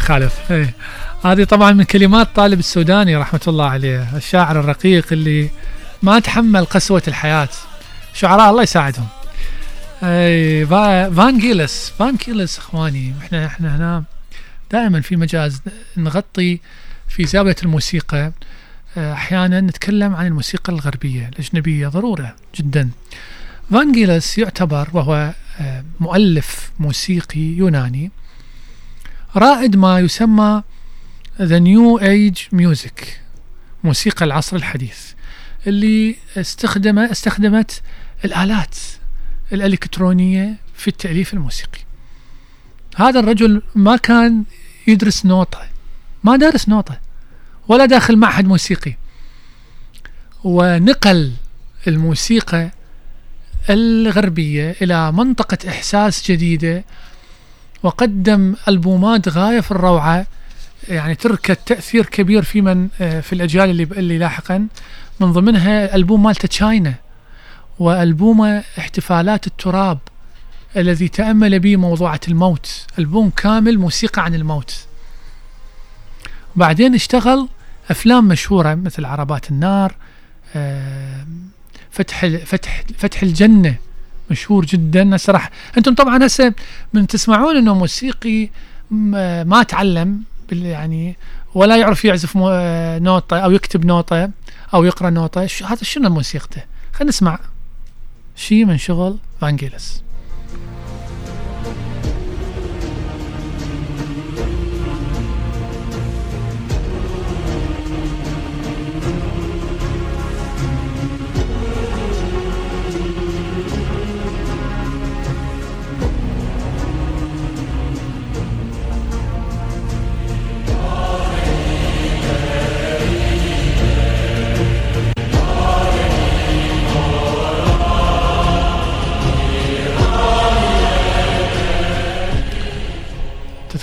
يخالف. 0.09 0.51
اي 0.51 0.69
هذه 1.25 1.43
طبعا 1.43 1.71
من 1.71 1.83
كلمات 1.83 2.35
طالب 2.35 2.59
السوداني 2.59 3.15
رحمة 3.15 3.41
الله 3.47 3.65
عليه 3.69 4.17
الشاعر 4.17 4.59
الرقيق 4.59 5.05
اللي 5.11 5.49
ما 6.03 6.19
تحمل 6.19 6.65
قسوة 6.65 7.03
الحياة. 7.07 7.49
شعراء 8.13 8.49
الله 8.49 8.63
يساعدهم. 8.63 9.07
اي 10.03 10.65
فا- 10.65 11.09
فانجيلس 11.09 11.93
فانجيلس 11.99 12.57
إخواني 12.57 13.13
إحنا 13.21 13.45
إحنا 13.45 13.75
هنا 13.75 14.03
دائما 14.71 15.01
في 15.01 15.15
مجاز 15.15 15.61
نغطي 15.97 16.59
في 17.07 17.25
زاوية 17.25 17.55
الموسيقى. 17.63 18.31
آه، 18.97 19.13
أحيانا 19.13 19.61
نتكلم 19.61 20.15
عن 20.15 20.25
الموسيقى 20.25 20.73
الغربية 20.73 21.27
الأجنبية 21.33 21.87
ضرورة 21.87 22.35
جدا. 22.55 22.89
فانجيلس 23.71 24.37
يعتبر 24.37 24.87
وهو 24.93 25.33
آه، 25.61 25.83
مؤلف 25.99 26.71
موسيقي 26.79 27.39
يوناني. 27.39 28.11
رائد 29.35 29.75
ما 29.75 29.99
يسمى 29.99 30.63
The 31.39 31.59
New 31.59 32.01
Age 32.01 32.59
Music 32.59 33.05
موسيقى 33.83 34.25
العصر 34.25 34.55
الحديث 34.55 34.97
اللي 35.67 36.15
استخدم 36.37 36.99
استخدمت 36.99 37.81
الآلات 38.25 38.75
الإلكترونية 39.53 40.55
في 40.75 40.87
التأليف 40.87 41.33
الموسيقي. 41.33 41.79
هذا 42.95 43.19
الرجل 43.19 43.61
ما 43.75 43.95
كان 43.95 44.43
يدرس 44.87 45.25
نوطة 45.25 45.61
ما 46.23 46.35
دارس 46.35 46.69
نوطة 46.69 46.99
ولا 47.67 47.85
داخل 47.85 48.17
معهد 48.17 48.45
موسيقي. 48.45 48.95
ونقل 50.43 51.31
الموسيقى 51.87 52.71
الغربية 53.69 54.75
إلى 54.81 55.11
منطقة 55.11 55.69
إحساس 55.69 56.31
جديدة 56.31 56.83
وقدم 57.83 58.55
ألبومات 58.67 59.29
غاية 59.29 59.59
في 59.59 59.71
الروعة 59.71 60.25
يعني 60.87 61.15
تركت 61.15 61.59
تأثير 61.65 62.05
كبير 62.05 62.43
في 62.43 62.61
من 62.61 62.87
آه، 63.01 63.19
في 63.21 63.33
الأجيال 63.33 63.69
اللي 63.69 63.83
اللي 63.83 64.17
لاحقا. 64.17 64.67
من 65.19 65.31
ضمنها 65.31 65.95
ألبوم 65.95 66.23
مالته 66.23 66.47
تشاينا 66.47 66.93
وألبوم 67.79 68.41
احتفالات 68.77 69.47
التراب 69.47 69.99
الذي 70.77 71.07
تأمل 71.07 71.59
به 71.59 71.75
موضوعة 71.75 72.19
الموت. 72.27 72.85
ألبوم 72.99 73.29
كامل 73.29 73.77
موسيقى 73.77 74.23
عن 74.25 74.35
الموت. 74.35 74.75
وبعدين 76.55 76.95
اشتغل 76.95 77.47
أفلام 77.89 78.27
مشهورة 78.27 78.75
مثل 78.75 79.05
عربات 79.05 79.51
النار 79.51 79.95
آه، 80.55 81.25
فتح 81.91 82.25
فتح 82.25 82.83
فتح 82.97 83.23
الجنة. 83.23 83.75
مشهور 84.31 84.65
جدا. 84.65 85.15
هسه 85.15 85.33
راح 85.33 85.51
أنتم 85.77 85.95
طبعا 85.95 86.25
هسه 86.25 86.53
من 86.93 87.07
تسمعون 87.07 87.57
إنه 87.57 87.73
موسيقي 87.73 88.49
ما 88.91 89.63
تعلم 89.67 90.21
يعني 90.51 91.15
ولا 91.55 91.77
يعرف 91.77 92.05
يعزف 92.05 92.37
نوطة 93.01 93.39
أو 93.39 93.51
يكتب 93.51 93.85
نوطة 93.85 94.29
أو 94.73 94.83
يقرأ 94.83 95.09
نوطة 95.09 95.45
شو 95.45 95.65
هذا 95.65 95.83
شنو 95.83 96.09
موسيقته؟ 96.09 96.61
خلينا 96.93 97.09
نسمع. 97.09 97.39
شيء 98.35 98.65
من 98.65 98.77
شغل 98.77 99.17
فانجيلس. 99.41 100.03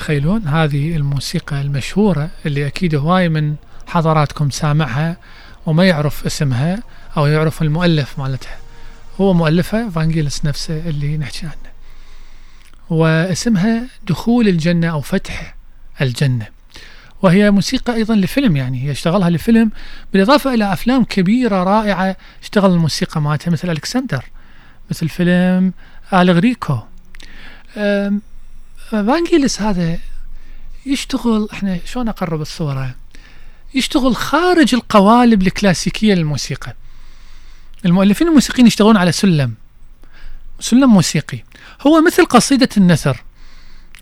تتخيلون 0.06 0.48
هذه 0.48 0.96
الموسيقى 0.96 1.60
المشهورة 1.60 2.30
اللي 2.46 2.66
أكيد 2.66 2.94
هواي 2.94 3.28
من 3.28 3.54
حضراتكم 3.86 4.50
سامعها 4.50 5.16
وما 5.66 5.84
يعرف 5.84 6.26
اسمها 6.26 6.82
أو 7.16 7.26
يعرف 7.26 7.62
المؤلف 7.62 8.18
مالتها. 8.18 8.56
هو 9.20 9.32
مؤلفها 9.32 9.90
فانجيلس 9.90 10.44
نفسه 10.44 10.88
اللي 10.88 11.16
نحكي 11.16 11.46
عنه. 11.46 11.72
واسمها 12.90 13.82
دخول 14.08 14.48
الجنة 14.48 14.86
أو 14.86 15.00
فتح 15.00 15.54
الجنة. 16.00 16.46
وهي 17.22 17.50
موسيقى 17.50 17.94
أيضا 17.94 18.14
لفيلم 18.14 18.56
يعني 18.56 18.82
هي 18.82 18.90
اشتغلها 18.90 19.30
لفيلم 19.30 19.70
بالإضافة 20.12 20.54
إلى 20.54 20.72
أفلام 20.72 21.04
كبيرة 21.04 21.62
رائعة 21.64 22.16
اشتغل 22.42 22.70
الموسيقى 22.70 23.20
مالتها 23.20 23.50
مثل 23.50 23.70
ألكسندر 23.70 24.24
مثل 24.90 25.08
فيلم 25.08 25.72
ألغريكو 26.12 26.78
أم، 27.76 28.22
فانجيلس 28.90 29.62
هذا 29.62 29.98
يشتغل 30.86 31.48
إحنا 31.52 31.78
شلون 31.84 32.08
أقرب 32.08 32.40
الصورة؟ 32.40 32.94
يشتغل 33.74 34.16
خارج 34.16 34.74
القوالب 34.74 35.42
الكلاسيكية 35.42 36.14
للموسيقى. 36.14 36.74
المؤلفين 37.84 38.28
الموسيقيين 38.28 38.66
يشتغلون 38.66 38.96
على 38.96 39.12
سلم 39.12 39.54
سلم 40.60 40.90
موسيقي. 40.90 41.38
هو 41.86 42.00
مثل 42.00 42.24
قصيدة 42.24 42.68
النثر. 42.76 43.22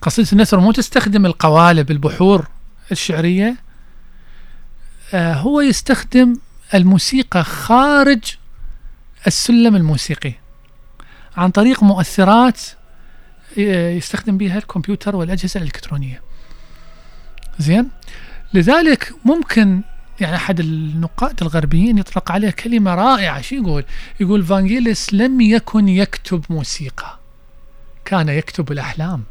قصيدة 0.03 0.29
النثر 0.33 0.61
مو 0.61 0.73
تستخدم 0.73 1.27
القوالب 1.27 1.91
البحور 1.91 2.49
الشعرية. 2.93 3.57
آه 5.15 5.35
هو 5.35 5.61
يستخدم 5.61 6.37
الموسيقى 6.75 7.45
خارج 7.45 8.23
السلم 9.27 9.77
الموسيقي. 9.77 10.33
عن 11.37 11.51
طريق 11.51 11.83
مؤثرات 11.83 12.61
يستخدم 13.57 14.37
بها 14.37 14.59
الكمبيوتر 14.59 15.17
والأجهزة 15.17 15.59
الإلكترونية. 15.59 16.23
زين؟ 17.59 17.91
لذلك 18.55 19.13
ممكن 19.25 19.81
يعني 20.21 20.37
أحد 20.37 20.61
النقاد 20.61 21.43
الغربيين 21.43 21.99
يطلق 21.99 22.33
عليه 22.33 22.51
كلمة 22.51 22.95
رائعة. 22.95 23.41
شو 23.41 23.55
يقول؟ 23.55 23.85
يقول 24.21 24.45
فانجيلس 24.45 25.15
لم 25.15 25.41
يكن 25.41 25.89
يكتب 25.89 26.45
موسيقى. 26.51 27.19
كان 28.05 28.29
يكتب 28.29 28.73
الأحلام. 28.73 29.25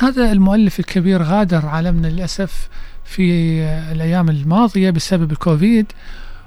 هذا 0.00 0.32
المؤلف 0.32 0.80
الكبير 0.80 1.22
غادر 1.22 1.66
عالمنا 1.66 2.06
للأسف 2.06 2.68
في 3.04 3.60
الأيام 3.92 4.28
الماضية 4.28 4.90
بسبب 4.90 5.32
الكوفيد 5.32 5.86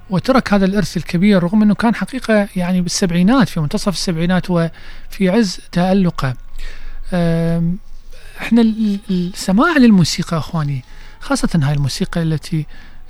وترك 0.09 0.53
هذا 0.53 0.65
الإرث 0.65 0.97
الكبير 0.97 1.43
رغم 1.43 1.61
أنه 1.61 1.75
كان 1.75 1.95
حقيقة 1.95 2.47
يعني 2.55 2.81
بالسبعينات 2.81 3.49
في 3.49 3.59
منتصف 3.59 3.93
السبعينات 3.93 4.49
وفي 4.49 5.29
عز 5.29 5.59
تألقه. 5.71 6.33
إحنا 8.41 8.61
ال- 8.61 8.99
ال- 9.09 9.31
السماع 9.33 9.77
للموسيقى 9.77 10.37
أخواني 10.37 10.83
خاصة 11.19 11.49
هاي 11.63 11.73
الموسيقى 11.73 12.21
التي 12.21 12.65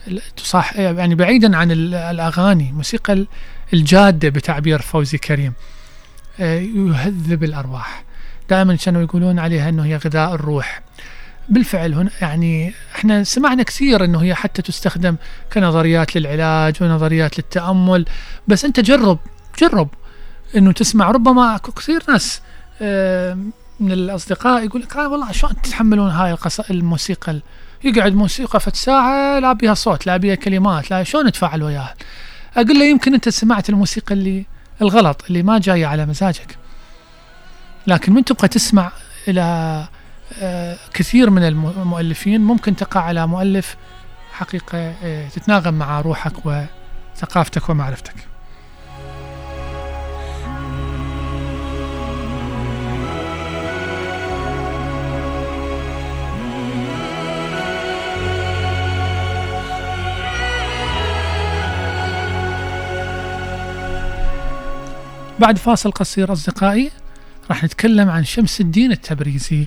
ال- 0.08 0.22
تصاح 0.38 0.78
يعني 0.80 1.16
بعيدا 1.16 1.58
عن 1.58 1.72
ال- 1.72 1.94
الأغاني 1.96 2.70
الموسيقى 2.70 3.14
ال- 3.14 3.28
الجادة 3.74 4.30
بتعبير 4.30 4.82
فوزي 4.82 5.18
كريم 5.18 5.54
آه، 6.40 6.60
يهذب 6.60 7.44
الأرواح. 7.44 8.04
دائما 8.52 8.76
كانوا 8.76 9.02
يقولون 9.02 9.40
عليها 9.40 9.70
إنه 9.70 9.86
هي 9.86 9.96
غذاء 9.98 10.34
الروح. 10.36 10.82
بالفعل 11.50 11.94
هنا 11.94 12.10
يعني 12.22 12.74
إحنا 12.96 13.24
سمعنا 13.24 13.64
كثير 13.64 14.04
إنه 14.06 14.20
هي 14.24 14.36
حتى 14.36 14.62
تستخدم 14.62 15.16
كنظريات 15.54 16.16
للعلاج 16.18 16.76
ونظريات 16.84 17.38
للتأمل. 17.38 18.06
بس 18.48 18.66
أنت 18.66 18.80
جرب 18.80 19.20
جرب 19.62 19.90
إنه 20.58 20.72
تسمع. 20.72 21.12
ربما 21.12 21.56
أكو 21.56 21.72
كثير 21.72 22.04
ناس 22.10 22.42
آه، 22.82 23.38
من 23.80 23.92
الأصدقاء 23.92 24.66
يقول 24.66 24.82
لك 24.82 24.96
آه 24.98 25.10
والله 25.10 25.32
شلون 25.32 25.62
تتحملون 25.62 26.10
هاي. 26.10 26.38
الموسيقى 26.70 27.32
ال- 27.32 27.42
يقعد 27.84 28.14
موسيقى 28.16 28.60
فت 28.60 28.76
ساعه 28.76 29.40
لا 29.40 29.54
بيها 29.54 29.74
صوت 29.74 30.08
لا 30.08 30.18
بيها 30.18 30.36
كلمات 30.36 30.92
لا 30.92 31.04
شلون 31.04 31.28
نتفاعل 31.28 31.64
وياها 31.64 31.94
أقول 32.58 32.80
له 32.80 32.86
يمكن 32.86 33.14
أنت 33.14 33.30
سمعت 33.30 33.70
الموسيقى 33.70 34.16
اللي 34.16 34.46
الغلط 34.82 35.22
اللي 35.28 35.44
ما 35.44 35.60
جاية 35.60 35.86
على 35.86 36.06
مزاجك. 36.06 36.61
لكن 37.88 38.14
من 38.14 38.26
تبغى 38.26 38.48
تسمع 38.48 38.92
إلى 39.28 39.42
آه، 40.42 40.78
كثير 40.94 41.30
من 41.30 41.44
الم- 41.48 41.74
المؤلفين 41.82 42.42
ممكن 42.42 42.76
تقع 42.76 43.02
على 43.02 43.28
مؤلف 43.28 43.76
حقيقة 44.34 44.78
آه، 45.04 45.28
تتناغم 45.28 45.74
مع 45.74 46.02
روحك 46.02 46.34
وثقافتك 46.46 47.70
ومعرفتك. 47.70 48.16
بعد 65.40 65.58
فاصل 65.58 65.92
قصير 65.92 66.34
أصدقائي 66.34 66.92
راح 67.52 67.64
نتكلم 67.64 68.10
عن 68.10 68.26
شمس 68.26 68.62
الدين 68.62 68.92
التبريزي 68.92 69.66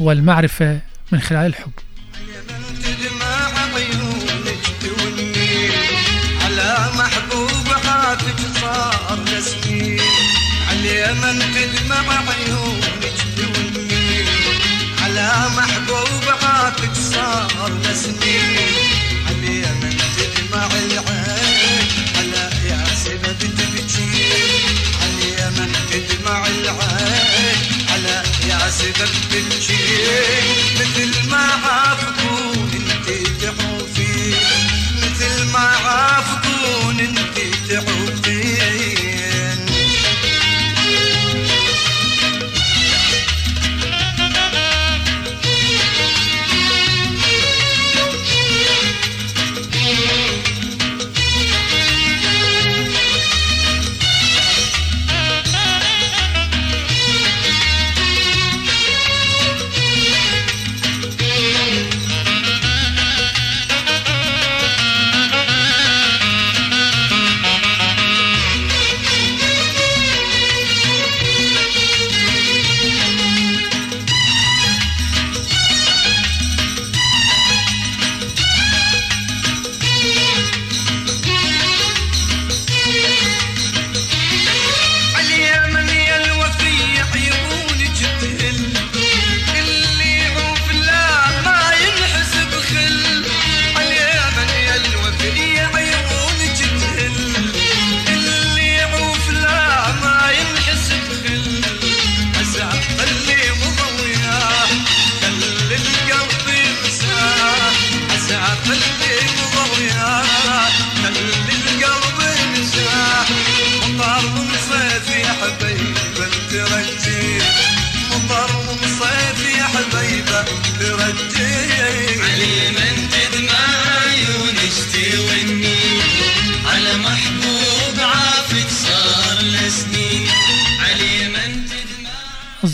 والمعرفة 0.00 0.80
من 1.12 1.20
خلال 1.20 1.46
الحب. 1.46 1.72
محبوب 6.98 7.68
عاتك 7.84 8.40
صار 8.60 9.18
على 10.68 11.14
من 11.14 11.38
تدمع 11.54 12.06
عيونك 12.30 13.04
توني 13.36 14.24
على 15.02 15.30
محبوب 15.56 16.24
عاتك 16.42 16.94
صار 16.94 17.70
لسنين. 17.84 18.55
يا 29.00 29.06
سبب 29.06 29.28
تبكي 29.30 29.76
مثل 30.80 31.30
ما 31.30 31.65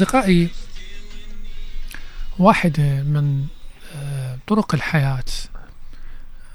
أصدقائي 0.03 0.49
واحدة 2.39 2.83
من 3.03 3.47
آه، 3.97 4.39
طرق 4.47 4.75
الحياة 4.75 5.25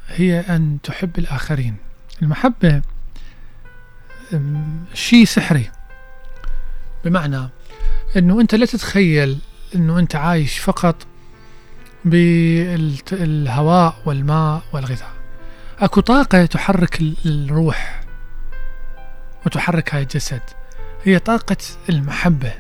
هي 0.10 0.40
أن 0.40 0.78
تحب 0.84 1.18
الآخرين. 1.20 1.76
المحبة 2.22 2.82
شيء 4.94 5.26
سحري. 5.26 5.72
بمعنى 7.06 7.50
أنه 8.18 8.42
أنت 8.42 8.56
لا 8.56 8.66
تتخيل 8.66 9.40
أنه 9.76 10.00
أنت 10.00 10.16
عايش 10.16 10.60
فقط 10.60 11.08
بالهواء 12.06 13.96
والماء 14.06 14.62
والغذاء. 14.74 15.12
أكو 15.80 16.02
طاقة 16.02 16.46
تحرك 16.46 17.02
ال- 17.02 17.16
الروح 17.26 18.02
وتحرك 19.46 19.96
هاي 19.96 20.02
الجسد. 20.02 20.42
هي 21.04 21.20
طاقة 21.20 21.58
المحبة. 21.90 22.54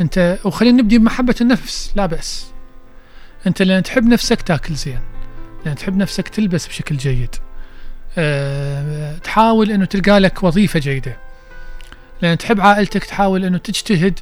أنت 0.00 0.38
وخلينا 0.44 0.82
نبدي 0.82 0.98
بمحبة 0.98 1.34
النفس 1.40 1.92
لا 1.96 2.06
بأس. 2.06 2.50
أنت 3.46 3.62
لأن 3.62 3.82
تحب 3.82 4.04
نفسك 4.04 4.42
تاكل 4.42 4.74
زين 4.74 5.00
لأن 5.66 5.74
تحب 5.74 5.96
نفسك 5.96 6.28
تلبس 6.28 6.66
بشكل 6.66 6.96
جيد. 6.96 7.34
أه 8.18 9.18
تحاول 9.18 9.70
أنه 9.70 9.84
تلقى 9.84 10.18
لك 10.18 10.42
وظيفة 10.42 10.80
جيدة. 10.80 11.16
لأن 12.22 12.38
تحب 12.38 12.60
عائلتك 12.60 13.04
تحاول 13.04 13.44
أنه 13.44 13.58
تجتهد 13.58 14.18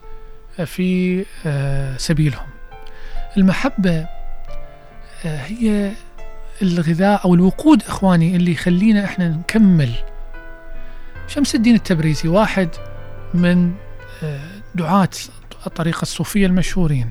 في 0.66 1.24
أه 1.46 1.96
سبيلهم. 1.96 2.48
المحبة 3.36 3.90
أه 3.90 4.08
هي 5.24 5.92
الغذاء 6.62 7.24
أو 7.24 7.34
الوقود 7.34 7.82
إخواني 7.88 8.36
اللي 8.36 8.52
يخلينا 8.52 9.04
إحنا 9.04 9.28
نكمل. 9.28 9.92
شمس 11.28 11.54
الدين 11.54 11.74
التبريزي 11.74 12.28
واحد 12.28 12.68
من 13.34 13.72
آه، 14.22 14.40
دعاة 14.74 15.08
الطريقة 15.66 16.02
الصوفية 16.02 16.46
المشهورين 16.46 17.10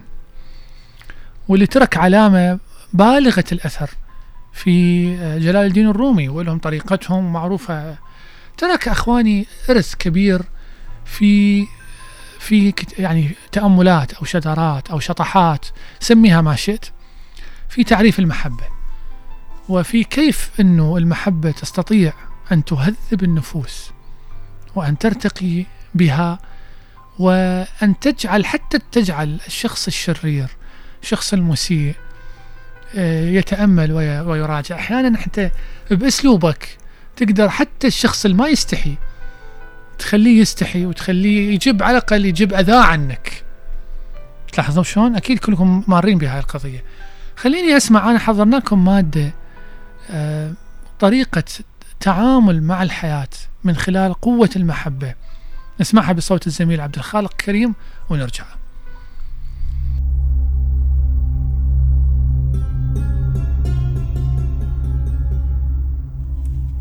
واللي 1.48 1.66
ترك 1.68 1.98
علامة 1.98 2.60
بالغة 2.94 3.46
الأثر 3.52 3.90
في 4.54 5.08
آه، 5.20 5.38
جلال 5.38 5.66
الدين 5.66 5.88
الرومي 5.88 6.30
ولهم 6.30 6.60
طريقتهم 6.60 7.34
معروفة. 7.34 7.98
ترك 8.58 8.88
أخواني 8.88 9.46
إرث 9.70 9.96
كبير 9.96 10.42
في 11.06 11.66
في 12.40 12.74
يعني 13.00 13.32
تأملات 13.52 14.14
أو 14.14 14.26
شذرات 14.26 14.90
أو 14.90 15.00
شطحات 15.00 15.66
سميها 16.00 16.42
ما 16.42 16.56
شئت 16.56 16.86
في 17.70 17.84
تعريف 17.84 18.20
المحبة 18.20 18.64
وفي 19.70 20.04
كيف 20.04 20.52
أنه 20.60 20.98
المحبة 20.98 21.52
تستطيع 21.52 22.14
أن 22.52 22.66
تهذب 22.66 23.24
النفوس 23.24 23.92
وأن 24.76 24.98
ترتقي 24.98 25.66
بها 25.96 26.40
وأن 27.20 28.00
تجعل 28.02 28.46
حتى 28.46 28.80
تجعل 28.92 29.38
الشخص 29.48 29.88
الشرير 29.88 30.48
الشخص 31.04 31.34
المسيء 31.34 31.94
آه، 32.96 33.30
يتأمل 33.30 33.92
وي- 33.92 34.20
ويراجع. 34.20 34.76
أحيانا 34.76 35.18
حتى 35.18 35.50
بأسلوبك 35.92 36.78
تقدر 37.16 37.50
حتى 37.50 37.88
الشخص 37.88 38.26
اللي 38.26 38.38
ما 38.38 38.48
يستحي 38.48 38.96
تخليه 40.00 40.42
يستحي 40.42 40.86
وتخليه 40.86 41.54
يجيب 41.54 41.84
على 41.84 41.98
الأقل 41.98 42.26
يجيب 42.26 42.54
أذى 42.54 42.76
عنك. 42.76 43.44
تلاحظون 44.54 44.84
شلون؟ 44.84 45.16
أكيد 45.16 45.40
كلكم 45.40 45.84
مارين 45.88 46.18
بهاي 46.18 46.40
القضية. 46.40 46.84
خليني 47.36 47.78
أسمع 47.78 48.12
أنا 48.12 48.20
حضرنا 48.20 48.56
لكم 48.56 48.86
مادة 48.86 49.32
آه، 50.12 50.54
طريقة 51.00 51.44
تعامل 52.00 52.64
مع 52.64 52.84
الحياة 52.84 53.28
من 53.64 53.76
خلال 53.76 54.14
قوة 54.14 54.50
المحبة. 54.56 55.14
نسمعها 55.80 56.14
بصوت 56.14 56.48
الزميل 56.48 56.82
عبد 56.82 56.96
الخالق 56.96 57.34
كريم 57.34 57.74
ونرجع. 58.10 58.46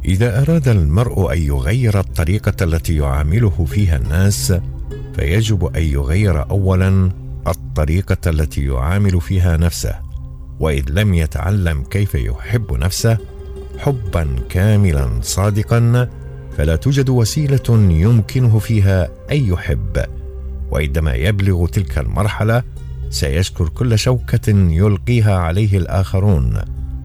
إذا 0.04 0.42
أراد 0.42 0.68
المرء 0.68 1.32
أن 1.32 1.38
يغير 1.38 2.00
الطريقة 2.00 2.64
التي 2.64 2.96
يعامله 2.96 3.64
فيها 3.64 3.96
الناس 3.96 4.54
فيجب 5.14 5.64
أن 5.64 5.82
يغير 5.82 6.50
أولا 6.50 7.10
الطريقة 7.46 8.30
التي 8.30 8.64
يعامل 8.66 9.20
فيها 9.20 9.56
نفسه 9.56 9.94
وإذ 10.60 10.84
لم 10.88 11.14
يتعلم 11.14 11.82
كيف 11.82 12.14
يحب 12.14 12.72
نفسه 12.72 13.18
حبا 13.78 14.28
كاملا 14.48 15.20
صادقا 15.22 16.08
فلا 16.56 16.76
توجد 16.76 17.08
وسيلة 17.08 17.90
يمكنه 17.90 18.58
فيها 18.58 19.08
أن 19.32 19.36
يحب. 19.36 20.04
وعندما 20.70 21.14
يبلغ 21.14 21.66
تلك 21.66 21.98
المرحلة 21.98 22.62
سيشكر 23.10 23.68
كل 23.68 23.98
شوكة 23.98 24.50
يلقيها 24.70 25.36
عليه 25.36 25.78
الآخرون. 25.78 26.60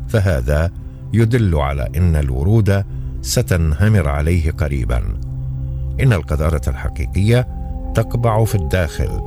فهذا 0.09 0.71
يدل 1.13 1.55
على 1.55 1.89
إن 1.97 2.15
الورود 2.15 2.83
ستنهمر 3.21 4.07
عليه 4.07 4.51
قريبا. 4.51 5.03
إن 5.99 6.13
القذارة 6.13 6.61
الحقيقية 6.67 7.47
تقبع 7.95 8.43
في 8.45 8.55
الداخل 8.55 9.21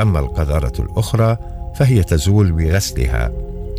أما 0.00 0.18
القذارة 0.18 0.72
الأخرى 0.78 1.36
فهي 1.76 2.02
تزول 2.02 2.52
بغسلها 2.52 3.32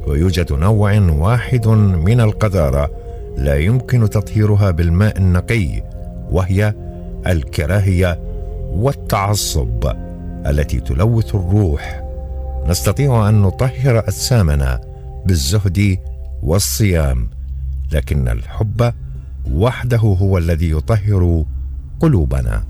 ويوجد 0.08 0.54
نوع 0.54 1.00
واحد 1.00 1.68
من 1.68 2.22
القذارة 2.22 3.05
لا 3.38 3.56
يمكن 3.56 4.10
تطهيرها 4.10 4.72
بالماء 4.72 5.18
النقي 5.18 5.84
وهي 6.32 6.74
الكراهية 7.28 8.20
والتعصب 8.72 9.94
التي 10.46 10.80
تلوث 10.80 11.36
الروح. 11.36 12.04
نستطيع 12.68 13.30
أن 13.30 13.42
نطهر 13.42 14.00
أجسامنا 14.00 14.82
بالزهد 15.26 15.98
والصيام 16.44 17.30
لكن 17.92 18.28
الحب 18.28 18.94
وحده 19.52 19.98
هو 19.98 20.38
الذي 20.38 20.72
يطهر 20.72 21.46
قلوبنا. 22.00 22.64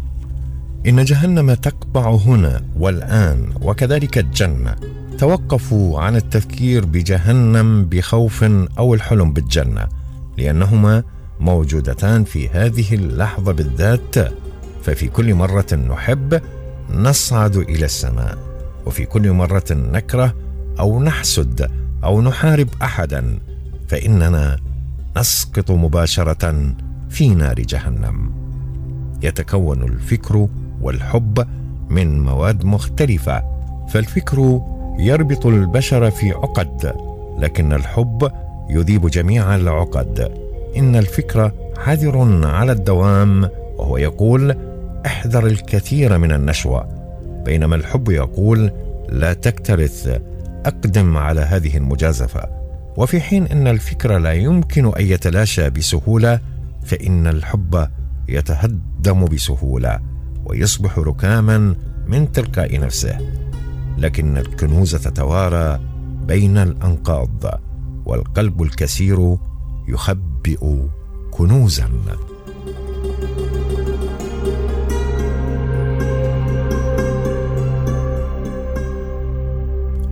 إن 0.88 1.04
جهنم 1.04 1.54
تقبع 1.54 2.10
هنا 2.10 2.62
والآن 2.80 3.50
وكذلك 3.62 4.18
الجنة. 4.18 4.76
توقفوا 5.18 6.00
عن 6.00 6.16
التفكير 6.16 6.86
بجهنم 6.86 7.86
بخوف 7.86 8.44
أو 8.78 8.94
الحلم 8.94 9.34
بالجنة. 9.34 9.88
لأنهما 10.38 11.04
موجودتان 11.40 12.24
في 12.24 12.50
هذه 12.50 12.96
اللحظة 12.96 13.52
بالذات. 13.52 14.16
ففي 14.84 15.08
كل 15.08 15.34
مرة 15.34 15.76
نحب 15.90 16.42
نصعد 16.90 17.56
إلى 17.56 17.86
السماء 17.86 18.38
وفي 18.86 19.06
كل 19.06 19.32
مرة 19.32 19.66
نكره 19.72 20.34
أو 20.80 21.04
نحسد 21.04 21.72
أو 22.04 22.22
نحارب 22.22 22.68
احدا 22.82 23.40
فإننا 23.88 24.60
نسقط 25.18 25.72
مباشرة 25.72 26.74
في 27.10 27.30
نار 27.30 27.60
جهنم. 27.60 28.32
يتكون 29.24 29.84
الفكر 29.84 30.48
والحب 30.82 31.48
من 31.90 32.24
مواد 32.24 32.66
مختلفة 32.66 33.44
فالفكر 33.90 34.62
يربط 35.00 35.46
البشر 35.46 36.12
في 36.12 36.32
عقد 36.32 36.94
لكن 37.40 37.74
الحب 37.74 38.32
يذيب 38.70 39.08
جميع 39.08 39.56
العقد. 39.56 40.32
إن 40.78 40.96
الفكر 40.96 41.52
حذر 41.78 42.46
على 42.46 42.72
الدوام 42.72 43.50
وهو 43.78 43.98
يقول 43.98 44.56
احذر 45.06 45.46
الكثير 45.46 46.18
من 46.18 46.32
النشوة. 46.32 46.88
بينما 47.46 47.76
الحب 47.76 48.10
يقول 48.10 48.72
لا 49.10 49.34
تكترث 49.34 50.20
أقدم 50.66 51.18
على 51.18 51.42
هذه 51.42 51.78
المجازفة. 51.78 52.50
وفي 52.98 53.22
حين 53.22 53.48
إن 53.48 53.68
الفكر 53.68 54.18
لا 54.18 54.34
يمكن 54.34 54.86
أن 54.86 55.06
يتلاشى 55.06 55.70
بسهولة 55.70 56.40
فإن 56.86 57.28
الحب 57.28 57.88
يتهدم 58.30 59.26
بسهولة 59.26 60.00
ويصبح 60.46 61.00
ركاما 61.00 61.76
من 62.08 62.32
تلقاء 62.32 62.80
نفسه. 62.80 63.18
لكن 63.98 64.38
الكنوز 64.38 64.96
تتوارى 64.96 65.80
بين 66.28 66.58
الأنقاض. 66.58 67.62
والقلب 68.06 68.62
الكثير 68.62 69.38
يخبئ 69.88 70.76
كنوزا. 71.32 71.90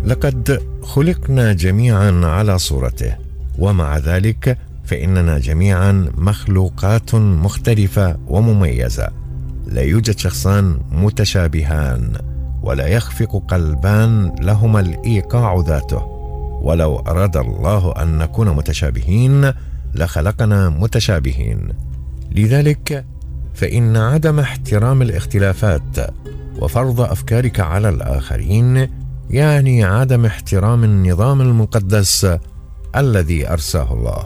لقد 0.06 0.62
خلقنا 0.84 1.54
جميعا 1.54 2.22
على 2.24 2.58
صورته 2.60 3.16
ومع 3.60 3.98
ذلك 3.98 4.58
فإننا 4.86 5.39
جميعا 5.39 6.12
مخلوقات 6.18 7.16
مختلفة 7.16 8.18
ومميزة. 8.28 9.08
لا 9.68 9.82
يوجد 9.82 10.18
شخصان 10.18 10.80
متشابهان 10.91 12.14
ولا 12.64 12.88
يخفق 12.88 13.44
قلبان 13.48 14.36
لهما 14.41 14.80
الإيقاع 14.80 15.64
ذاته. 15.68 16.12
ولو 16.64 16.99
أراد 16.99 17.38
الله 17.38 17.93
أن 18.01 18.18
نكون 18.18 18.49
متشابهين 18.49 19.51
لخلقنا 19.95 20.70
متشابهين. 20.70 21.70
لذلك 22.32 23.05
فإن 23.53 23.97
عدم 23.97 24.39
احترام 24.39 25.01
الاختلافات 25.01 25.97
وفرض 26.59 27.01
أفكارك 27.01 27.59
على 27.59 27.89
الآخرين 27.89 28.89
يعني 29.30 29.84
عدم 29.84 30.26
احترام 30.26 30.84
النظام 30.84 31.41
المقدس 31.41 32.38
الذي 32.95 33.49
أرساه 33.49 33.93
الله. 33.93 34.24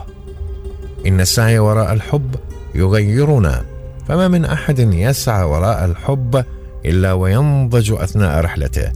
إن 1.08 1.22
السعي 1.22 1.60
وراء 1.60 1.94
الحب 1.94 2.36
يغيرنا 2.76 3.66
فما 4.08 4.28
من 4.28 4.46
أحد 4.46 4.80
يسعى 4.80 5.44
وراء 5.44 5.86
الحب 5.86 6.44
إلا 6.86 7.14
وينضج 7.14 7.92
أثناء 7.92 8.42
رحلته. 8.42 8.92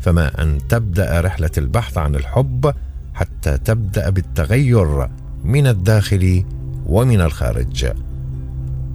فما 0.00 0.42
أن 0.42 0.58
تبدأ 0.68 1.20
رحلة 1.20 1.50
البحث 1.58 1.98
عن 1.98 2.14
الحب 2.14 2.72
حتى 3.16 3.58
تبدأ 3.58 4.10
بالتغير 4.10 5.08
من 5.44 5.66
الداخل 5.66 6.44
ومن 6.86 7.20
الخارج. 7.20 7.86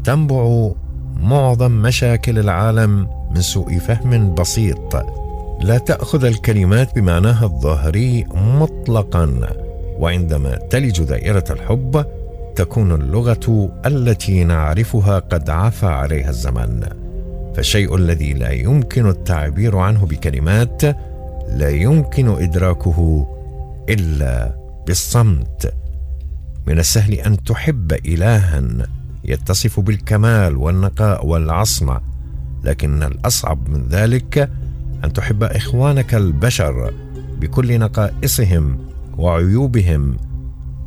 تنبع 0.04 0.72
معظم 1.16 1.72
مشاكل 1.72 2.40
العالم 2.40 3.08
من 3.36 3.42
سوء 3.42 3.78
فهم 3.78 4.36
بسيط. 4.36 4.96
لا 5.62 5.78
تأخذ 5.78 6.26
الكلمات 6.26 6.96
بمعناها 6.96 7.46
الظاهري 7.46 8.26
مطلقا 8.34 9.40
وعندما 10.00 10.56
تلج 10.56 11.04
دائرة 11.04 11.46
الحب 11.50 12.06
تكون 12.56 12.92
اللغة 12.92 13.72
التي 13.86 14.44
نعرفها 14.44 15.20
قد 15.20 15.50
عفى 15.50 15.86
عليها 15.86 16.30
الزمن 16.30 16.84
فالشيء 17.56 17.96
الذي 17.96 18.34
لا 18.34 18.52
يمكن 18.52 19.10
التعبير 19.10 19.78
عنه 19.78 20.06
بكلمات 20.06 20.82
لا 21.50 21.70
يمكن 21.70 22.28
إدراكه 22.30 23.28
إلا 23.90 24.56
بالصمت. 24.88 25.74
من 26.68 26.80
السهل 26.80 27.14
أن 27.14 27.44
تحب 27.44 27.92
الها 27.92 28.64
يتصف 29.24 29.80
بالكمال 29.80 30.58
والنقاء 30.58 31.26
والعصمة 31.26 32.02
لكن 32.64 33.04
الأصعب 33.04 33.70
من 33.70 33.88
ذلك 33.90 34.50
أن 35.04 35.14
تحب 35.14 35.44
إخوانك 35.44 36.16
البشر 36.16 36.94
بكل 37.40 37.80
نقائصهم 37.80 38.78
وعيوبهم. 39.18 40.18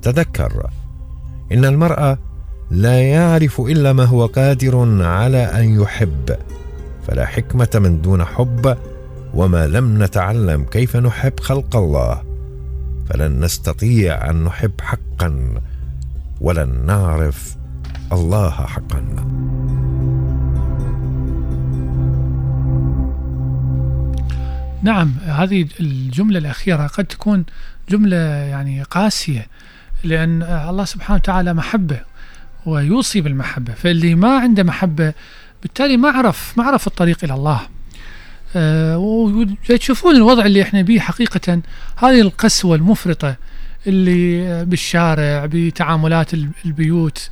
تذكر 0.03 0.71
إن 1.53 1.65
المرء 1.65 2.17
لا 2.71 3.03
يعرف 3.03 3.61
إلا 3.61 3.93
ما 3.93 4.05
هو 4.05 4.27
قادر 4.27 5.03
على 5.03 5.39
أن 5.39 5.81
يحب 5.81 6.37
فلا 7.07 7.27
حكمة 7.27 7.69
من 7.75 8.03
دون 8.03 8.25
حب 8.25 8.77
وما 9.35 9.67
لم 9.67 10.03
نتعلم 10.03 10.65
كيف 10.65 10.97
نحب 10.97 11.41
خلق 11.41 11.77
الله. 11.77 12.23
فلن 13.09 13.45
نستطيع 13.45 14.31
أن 14.31 14.45
نحب 14.45 14.81
حقا 14.81 15.55
ولن 16.41 16.87
نعرف 16.87 17.57
الله 18.13 18.51
حقا. 18.51 19.05
نعم 24.83 25.13
هذه 25.25 25.69
الجملة 25.81 26.39
الأخيرة 26.39 26.87
قد 26.87 27.05
تكون 27.05 27.45
جملة 27.91 28.17
يعني 28.17 28.83
قاسية 28.83 29.47
لأن 30.05 30.43
الله 30.43 30.85
سبحانه 30.85 31.15
وتعالى 31.15 31.55
محبة 31.55 32.01
ويوصي 32.67 33.21
بالمحبة 33.21 33.73
فاللي 33.73 34.15
ما 34.15 34.39
عنده 34.39 34.63
محبة 34.63 35.13
بالتالي 35.63 35.97
ما 35.97 36.09
عرف 36.09 36.59
ما 36.59 36.65
عرف 36.65 36.87
الطريق 36.87 37.25
إلى 37.25 37.35
الله. 37.35 37.61
وتشوفون 38.57 40.17
الوضع 40.17 40.47
اللي 40.47 40.63
إحنا 40.63 40.83
بيه 40.83 41.01
حقيقة. 41.01 41.61
هذه 41.97 42.21
القسوة 42.21 42.77
المفرطة 42.77 43.37
اللي 43.87 44.65
بالشارع 44.65 45.47
بتعاملات 45.47 46.35
البيوت 46.65 47.31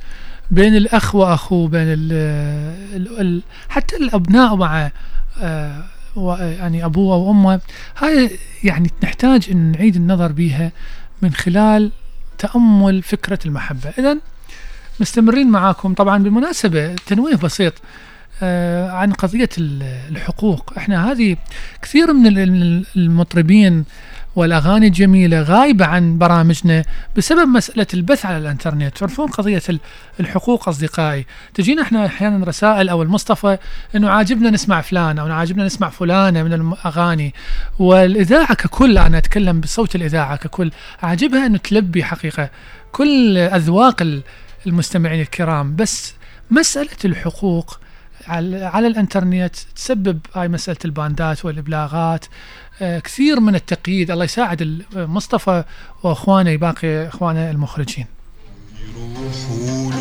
بين 0.51 0.75
الأخ 0.75 1.15
وأخوه 1.15 1.67
بين 1.67 1.87
ال 1.87 2.13
ال 3.19 3.41
حتى 3.69 3.95
الأبناء 3.95 4.55
مع 4.55 4.91
آه، 5.41 5.83
يعني 6.39 6.85
أبوه 6.85 7.15
وأمه 7.15 7.59
هاي 7.97 8.29
يعني 8.63 8.91
نحتاج 9.03 9.47
أن 9.51 9.71
نعيد 9.71 9.95
النظر 9.95 10.31
بها 10.31 10.71
من 11.21 11.33
خلال 11.33 11.91
تأمل 12.37 13.03
فكرة 13.03 13.39
المحبة. 13.45 13.89
إذا 13.99 14.17
مستمرين 14.99 15.47
معاكم. 15.47 15.93
طبعا 15.93 16.23
بالمناسبة 16.23 16.95
تنويه 16.95 17.35
بسيط 17.35 17.73
عن 18.91 19.13
قضية 19.13 19.49
ال- 19.57 19.83
الحقوق. 20.09 20.73
إحنا 20.77 21.11
هذه 21.11 21.35
كثير 21.81 22.13
من 22.13 22.37
ال- 22.37 22.85
المطربين 22.95 23.85
والأغاني 24.35 24.87
الجميلة 24.87 25.41
غايبة 25.41 25.85
عن 25.85 26.17
برامجنا 26.17 26.83
بسبب 27.17 27.47
مسألة 27.47 27.87
البث 27.93 28.25
على 28.25 28.37
الإنترنت. 28.37 28.97
تعرفون 28.97 29.27
قضية 29.27 29.61
ال- 29.69 29.79
الحقوق 30.19 30.69
أصدقائي؟ 30.69 31.25
تجينا 31.53 31.81
إحنا 31.81 32.05
أحيانا 32.05 32.45
رسائل 32.45 32.89
أو 32.89 33.03
المصطفى 33.03 33.57
أنه 33.95 34.09
عاجبنا 34.09 34.49
نسمع 34.49 34.81
فلان 34.81 35.19
أو 35.19 35.31
عاجبنا 35.31 35.65
نسمع 35.65 35.89
فلانة 35.89 36.43
من 36.43 36.53
الأغاني. 36.53 37.33
والإذاعة 37.79 38.53
ككل 38.53 38.97
أنا 38.97 39.17
أتكلم 39.17 39.59
بصوت 39.61 39.95
الإذاعة 39.95 40.35
ككل 40.35 40.71
عاجبها 41.03 41.45
أنه 41.45 41.57
تلبي 41.57 42.03
حقيقة 42.03 42.49
كل 42.91 43.37
أذواق 43.37 44.01
ال- 44.01 44.21
المستمعين 44.67 45.21
الكرام. 45.21 45.75
بس 45.75 46.13
مسألة 46.51 46.97
الحقوق 47.05 47.79
على, 48.27 48.87
الانترنت 48.87 49.55
تسبب 49.75 50.19
هاي 50.33 50.47
مسألة 50.47 50.77
الباندات 50.85 51.45
والإبلاغات. 51.45 52.25
آه، 52.81 52.99
كثير 52.99 53.39
من 53.39 53.55
التقييد 53.55 54.11
الله 54.11 54.25
يساعد 54.25 54.83
مصطفى 54.95 55.63
وأخوانه 56.03 56.55
باقي 56.55 57.07
إخوانه 57.07 57.51
المخرجين. 57.51 58.05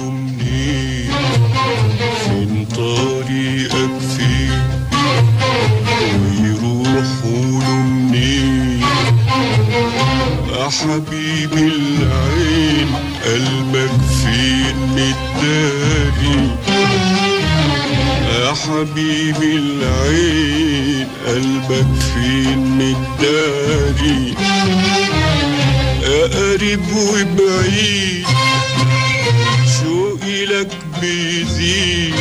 منين 0.01 1.11
فين 2.25 2.67
طريقك 2.77 4.03
حبيبي 10.93 11.73
العين 11.73 12.89
قلبك 13.25 13.91
فين 14.23 14.77
متداري 14.77 16.57
يا 18.53 18.57
حبيبي 18.57 19.57
العين 19.57 21.07
قلبك 21.27 21.87
فين 22.15 22.59
متداري 22.79 24.35
قريب 26.35 26.81
وبعيد 26.97 28.27
شوقي 29.81 30.45
لك 30.47 30.69
بيزيد؟ 31.01 32.15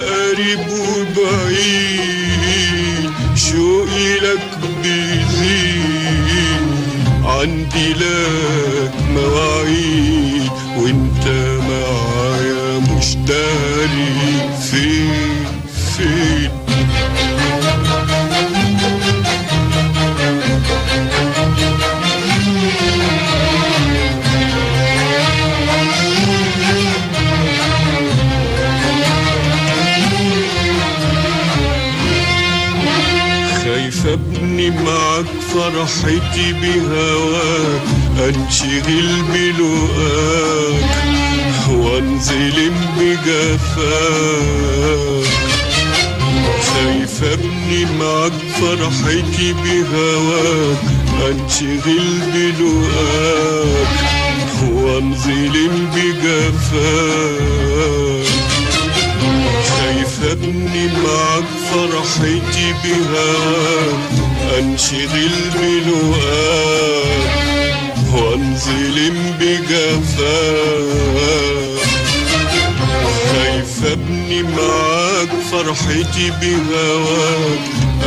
قريب 0.00 0.60
وبعيد 0.70 2.00
شوقي 3.34 4.14
لك 4.14 4.48
بيزيد؟ 4.82 6.66
عندي 7.24 7.88
لك 7.92 8.94
مواعيد 9.14 10.50
وإنت 10.78 11.26
معايا 11.68 12.78
مش 12.78 13.14
داري 13.16 13.46
فين 13.86 14.25
فين 15.96 16.50
خايف 33.64 34.06
ابني 34.06 34.70
معاك 34.70 35.26
فرحتي 35.54 36.52
بهواك 36.52 37.82
أنشغل 38.18 39.22
بلقاك 39.22 40.86
وانظلم 41.68 42.74
بجفاك. 42.98 44.06
خايف 46.76 47.24
ابني 47.24 47.84
معاك 47.98 48.32
فرحتي 48.60 49.52
بهواك 49.52 50.78
أنشغل 51.26 52.08
بلقاك 52.34 53.88
وانظلم 54.72 55.74
بجفاك. 55.94 57.46
خايف 59.68 60.14
ابني 60.30 60.84
معاك 60.86 61.48
فرحتي 61.72 62.68
بهواك 62.84 64.02
أنشغل 64.58 65.36
بلقاك 65.54 67.26
وانظلم 68.14 69.16
بجفاك. 69.40 70.96
خايف 73.32 73.74
ابني 73.92 74.40
معاك 74.42 74.95
فرحتي 75.56 76.30
بهواك 76.40 77.64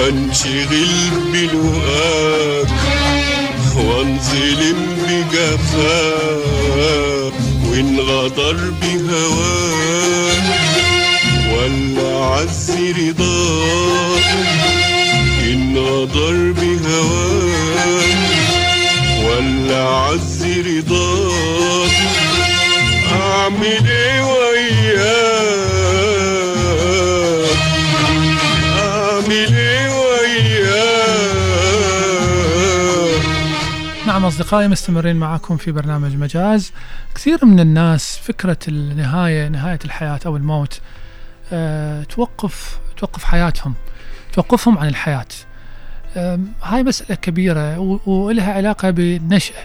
أنشغل 0.07 0.89
بلقاك 1.33 2.67
وانظلم 3.75 4.79
بجفاك 5.07 6.53
وان 7.65 7.99
غدر 7.99 8.57
بهواك 8.81 10.43
ولا 11.53 12.25
عز 12.25 12.71
رضاك 12.71 14.29
نظر 15.75 16.37
بهواك 16.51 18.17
ولا 19.25 19.83
عز 19.87 20.43
رضاك. 20.43 21.91
أعمل 23.11 23.89
إيه 23.89 24.21
وياك 24.23 25.28
أصدقائي 34.39 34.67
مستمرين 34.67 35.15
معكم 35.15 35.57
في 35.57 35.71
برنامج 35.71 36.15
مجاز. 36.15 36.71
كثير 37.15 37.45
من 37.45 37.59
الناس 37.59 38.17
فكرة 38.17 38.57
النهاية 38.67 39.47
نهاية 39.47 39.79
الحياة 39.85 40.19
أو 40.25 40.37
الموت 40.37 40.81
أه 41.53 42.03
توقف 42.03 42.79
توقف 42.97 43.23
حياتهم 43.23 43.73
توقفهم 44.33 44.77
عن 44.77 44.87
الحياة. 44.87 45.25
هاي 46.63 46.83
مسألة 46.83 47.15
كبيرة 47.15 47.79
ولها 48.05 48.53
علاقة 48.53 48.89
بالنشأة 48.89 49.63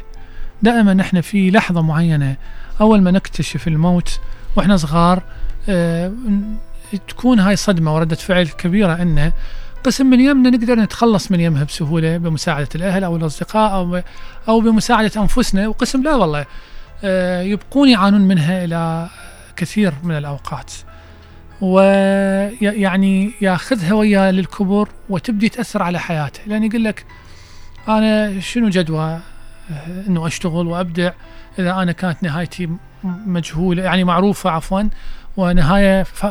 دائما 0.62 0.94
نحن 0.94 1.20
في 1.20 1.50
لحظة 1.50 1.82
معينة 1.82 2.36
أول 2.80 3.02
ما 3.02 3.10
نكتشف 3.10 3.68
الموت 3.68 4.20
وإحنا 4.56 4.76
صغار 4.76 5.22
ن- 5.68 6.56
تكون 7.08 7.40
هاي 7.40 7.56
صدمة 7.56 7.94
وردة 7.94 8.16
فعل 8.16 8.46
كبيرة 8.46 9.02
إنه 9.02 9.32
قسم 9.85 10.07
من 10.07 10.20
يمنا 10.20 10.51
نقدر 10.51 10.74
نتخلص 10.74 11.30
من 11.30 11.41
يمها 11.41 11.64
بسهولة 11.64 12.16
بمساعدة 12.16 12.68
الأهل 12.74 13.05
أو 13.05 13.16
الأصدقاء 13.16 13.72
أو 13.74 14.03
أو 14.49 14.61
بمساعدة 14.61 15.11
أنفسنا. 15.22 15.68
وقسم 15.68 16.03
لا 16.03 16.14
والله 16.14 16.47
آه، 17.05 17.43
يبقون 17.43 17.89
يعانون 17.89 18.20
منها 18.20 18.64
إلى 18.64 19.09
كثير 19.57 19.93
من 20.03 20.18
الأوقات. 20.18 20.72
ويعني 21.61 23.32
ياخذها 23.41 23.93
وياه 23.95 24.30
للكبر 24.30 24.89
وتبدي 25.09 25.49
تأثر 25.49 25.82
على 25.82 25.99
حياته. 26.01 26.41
لأن 26.47 26.64
يقول 26.64 26.85
لك 26.85 27.05
أنا 27.89 28.41
شنو 28.41 28.68
جدوى؟ 28.68 29.03
آه، 29.03 29.20
أنه 30.09 30.26
أشتغل 30.26 30.66
وأبدع. 30.66 31.11
إذا 31.59 31.72
أنا 31.74 31.93
كانت 31.93 32.22
نهايتي 32.22 32.66
م- 32.66 32.78
مجهولة 33.05 33.82
يعني 33.82 34.05
معروفة 34.05 34.51
عفوا 34.51 34.82
ونهاية 35.37 36.03
ف- 36.03 36.26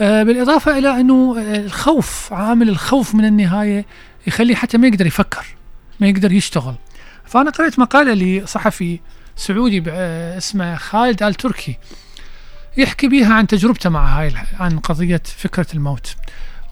آه، 0.00 0.22
بالإضافة 0.22 0.78
إلى 0.78 1.00
أنه 1.00 1.38
آه، 1.38 1.56
الخوف 1.56 2.32
عامل 2.32 2.68
الخوف 2.68 3.14
من 3.14 3.24
النهاية 3.24 3.86
يخليه 4.26 4.54
حتى 4.54 4.78
ما 4.78 4.86
يقدر 4.86 5.06
يفكر 5.06 5.46
ما 6.00 6.06
يقدر 6.08 6.32
يشتغل. 6.32 6.74
فأنا 7.24 7.50
قرأت 7.50 7.78
مقالة 7.78 8.14
لصحفي 8.14 9.00
سعودي 9.36 9.82
آه، 9.88 10.38
اسمه 10.38 10.76
خالد 10.76 11.22
آل 11.22 11.34
تركي 11.34 11.78
يحكي 12.76 13.08
بيها 13.08 13.34
عن 13.34 13.46
تجربته 13.46 13.90
مع 13.90 14.20
هاي 14.20 14.32
عن 14.60 14.78
قضية 14.78 15.22
فكرة 15.36 15.66
الموت. 15.74 16.14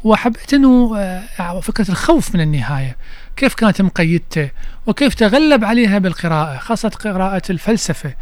وحبيت 0.05 0.55
أنه 0.55 0.99
آه، 0.99 1.61
فكرة 1.61 1.91
الخوف 1.91 2.35
من 2.35 2.41
النهاية 2.41 2.97
كيف 3.37 3.55
كانت 3.55 3.83
مقيدته 3.83 4.51
وكيف 4.87 5.15
تغلب 5.15 5.65
عليها 5.65 5.99
بالقراءة 5.99 6.59
خاصة 6.59 6.89
قراءة 6.89 7.43
الفلسفة 7.51 8.15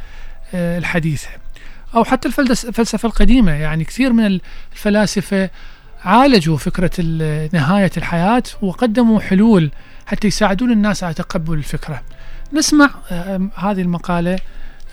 آه، 0.54 0.78
الحديثة. 0.78 1.28
أو 1.94 2.04
حتى 2.04 2.28
الفلس- 2.28 2.64
الفلسفة 2.64 3.06
القديمة. 3.06 3.52
يعني 3.52 3.84
كثير 3.84 4.12
من 4.12 4.40
الفلاسفة 4.72 5.50
عالجوا 6.04 6.56
فكرة 6.56 7.02
نهاية 7.52 7.90
الحياة 7.96 8.42
وقدموا 8.62 9.20
حلول 9.20 9.70
حتى 10.06 10.28
يساعدون 10.28 10.70
الناس 10.72 11.04
على 11.04 11.14
تقبل 11.14 11.54
الفكرة. 11.54 12.02
نسمع 12.52 12.90
هذه 13.56 13.80
المقالة 13.82 14.38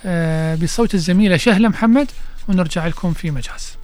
آه، 0.06 0.56
بصوت 0.56 0.94
الزميلة 0.94 1.38
شهلة 1.38 1.70
محمد 1.70 2.08
ونرجع 2.48 2.88
لكم 2.88 3.14
في 3.14 3.32
مجاز. 3.32 3.78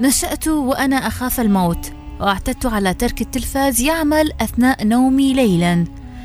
نشأت 0.00 0.48
وأنا 0.48 0.96
أخاف 0.96 1.40
الموت. 1.40 1.92
واعتدت 2.20 2.66
على 2.66 2.94
ترك 2.94 3.20
التلفاز 3.20 3.80
يعمل 3.80 4.32
أثناء 4.40 4.86
نومي 4.86 5.32
ليلا 5.32 5.84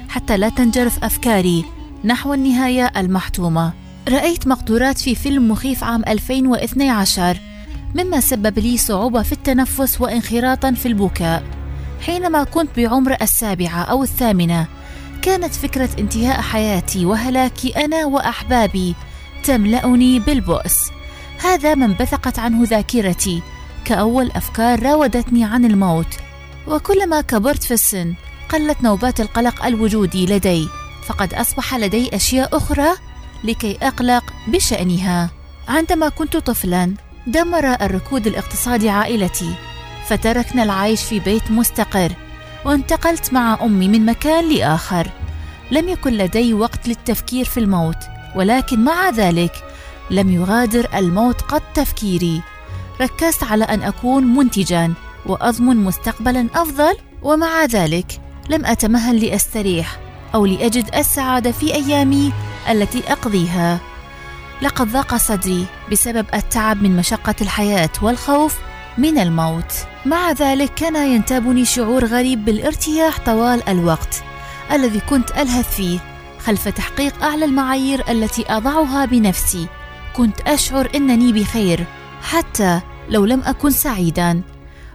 حتى 0.09 0.37
لا 0.37 0.49
تنجرف 0.49 1.03
أفكاري 1.03 1.65
نحو 2.03 2.33
النهاية 2.33 2.91
المحتومة. 2.97 3.73
رأيت 4.09 4.47
مقطورات 4.47 4.97
في 4.97 5.15
فيلم 5.15 5.51
مخيف 5.51 5.83
عام 5.83 6.03
2012 6.07 7.37
مما 7.95 8.19
سبب 8.19 8.59
لي 8.59 8.77
صعوبة 8.77 9.21
في 9.21 9.31
التنفس 9.31 10.01
وانخراطا 10.01 10.71
في 10.71 10.85
البكاء. 10.85 11.43
حينما 12.01 12.43
كنت 12.43 12.69
بعمر 12.77 13.17
السابعة 13.21 13.83
أو 13.83 14.03
الثامنة 14.03 14.67
كانت 15.21 15.53
فكرة 15.53 15.89
انتهاء 15.99 16.41
حياتي 16.41 17.05
وهلاكي 17.05 17.85
أنا 17.85 18.05
وأحبابي 18.05 18.95
تملأني 19.43 20.19
بالبؤس. 20.19 20.75
هذا 21.43 21.75
ما 21.75 21.85
انبثقت 21.85 22.39
عنه 22.39 22.63
ذاكرتي 22.63 23.41
كأول 23.85 24.31
أفكار 24.31 24.83
راودتني 24.83 25.43
عن 25.43 25.65
الموت. 25.65 26.17
وكلما 26.67 27.21
كبرت 27.21 27.63
في 27.63 27.73
السن 27.73 28.13
قلت 28.49 28.83
نوبات 28.83 29.19
القلق 29.19 29.65
الوجودي 29.65 30.25
لدي 30.25 30.67
فقد 31.05 31.33
أصبح 31.33 31.75
لدي 31.75 32.15
أشياء 32.15 32.57
أخرى 32.57 32.87
لكي 33.43 33.77
أقلق 33.81 34.23
بشأنها. 34.47 35.29
عندما 35.67 36.09
كنت 36.09 36.37
طفلا 36.37 36.93
دمر 37.27 37.73
الركود 37.73 38.27
الاقتصادي 38.27 38.89
عائلتي 38.89 39.55
فتركنا 40.07 40.63
العيش 40.63 41.03
في 41.03 41.19
بيت 41.19 41.51
مستقر 41.51 42.11
وانتقلت 42.65 43.33
مع 43.33 43.57
أمي 43.61 43.87
من 43.87 44.05
مكان 44.05 44.49
لآخر. 44.49 45.07
لم 45.71 45.89
يكن 45.89 46.13
لدي 46.13 46.53
وقت 46.53 46.87
للتفكير 46.87 47.45
في 47.45 47.59
الموت 47.59 47.97
ولكن 48.35 48.83
مع 48.83 49.09
ذلك 49.09 49.51
لم 50.11 50.31
يغادر 50.31 50.87
الموت 50.95 51.41
قط 51.41 51.63
تفكيري. 51.73 52.41
ركزت 53.01 53.43
على 53.43 53.63
أن 53.63 53.81
أكون 53.81 54.23
منتجا 54.23 54.93
وأضمن 55.25 55.77
مستقبلا 55.77 56.47
أفضل 56.55 56.95
ومع 57.23 57.65
ذلك 57.65 58.21
لم 58.49 58.65
أتمهل 58.65 59.25
لأستريح 59.25 59.99
أو 60.35 60.45
لأجد 60.45 60.95
السعادة 60.95 61.51
في 61.51 61.73
أيامي 61.73 62.33
التي 62.69 63.03
أقضيها. 63.11 63.79
لقد 64.61 64.91
ضاق 64.91 65.15
صدري 65.15 65.65
بسبب 65.91 66.25
التعب 66.33 66.83
من 66.83 66.97
مشقة 66.97 67.35
الحياة 67.41 67.89
والخوف 68.01 68.57
من 68.97 69.17
الموت. 69.17 69.73
مع 70.05 70.31
ذلك 70.31 70.73
كان 70.73 70.95
ينتابني 70.95 71.65
شعور 71.65 72.05
غريب 72.05 72.45
بالارتياح 72.45 73.19
طوال 73.25 73.69
الوقت 73.69 74.23
الذي 74.71 74.99
كنت 74.99 75.31
ألهث 75.31 75.75
فيه 75.75 75.99
خلف 76.45 76.67
تحقيق 76.67 77.23
أعلى 77.23 77.45
المعايير 77.45 78.03
التي 78.09 78.45
أضعها 78.49 79.05
بنفسي. 79.05 79.67
كنت 80.13 80.41
أشعر 80.41 80.89
إنني 80.95 81.33
بخير 81.33 81.85
حتى 82.25 82.81
لو 83.09 83.25
لم 83.25 83.41
أكن 83.41 83.69
سعيدا. 83.69 84.41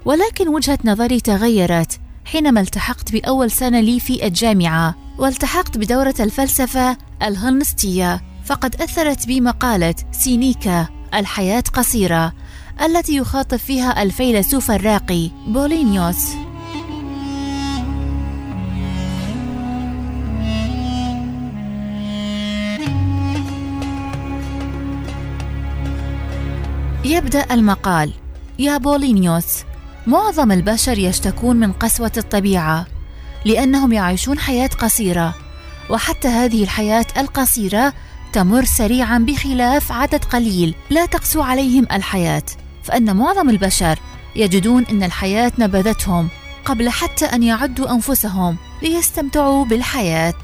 ولكن 0.04 0.48
وجهة 0.48 0.78
نظري 0.84 1.20
تغيرت 1.20 2.00
حينما 2.24 2.60
التحقت 2.60 3.12
بأول 3.12 3.50
سنة 3.50 3.80
لي 3.80 4.00
في 4.00 4.26
الجامعة 4.26 4.94
والتحقت 5.18 5.78
بدورة 5.78 6.14
الفلسفة 6.20 6.96
الهلنستيه 7.22 8.22
فقد 8.44 8.82
أثرت 8.82 9.26
بي 9.26 9.40
مقاله 9.40 9.94
سينيكا 10.12 10.88
الحياة 11.14 11.64
قصيرة 11.72 12.32
التي 12.84 13.16
يخاطب 13.16 13.56
فيها 13.56 14.02
الفيلسوف 14.02 14.70
الراقي 14.70 15.30
بولينيوس. 15.46 16.49
يبدأ 27.10 27.46
المقال. 27.50 28.12
يا 28.58 28.76
بولينيوس 28.76 29.64
معظم 30.06 30.52
البشر 30.52 30.98
يشتكون 30.98 31.56
من 31.56 31.72
قسوة 31.72 32.12
الطبيعة 32.16 32.86
لأنهم 33.44 33.92
يعيشون 33.92 34.38
حياة 34.38 34.66
قصيرة 34.66 35.34
وحتى 35.90 36.28
هذه 36.28 36.62
الحياة 36.62 37.06
القصيرة 37.16 37.92
تمر 38.32 38.64
سريعا 38.64 39.18
بخلاف 39.18 39.92
عدد 39.92 40.24
قليل 40.24 40.74
لا 40.90 41.06
تقسو 41.06 41.42
عليهم 41.42 41.86
الحياة. 41.92 42.42
فأن 42.82 43.16
معظم 43.16 43.50
البشر 43.50 43.98
يجدون 44.36 44.86
أن 44.86 45.02
الحياة 45.02 45.52
نبذتهم 45.58 46.28
قبل 46.64 46.88
حتى 46.88 47.24
أن 47.24 47.42
يعدوا 47.42 47.90
أنفسهم 47.90 48.56
ليستمتعوا 48.82 49.64
بالحياة. 49.64 50.40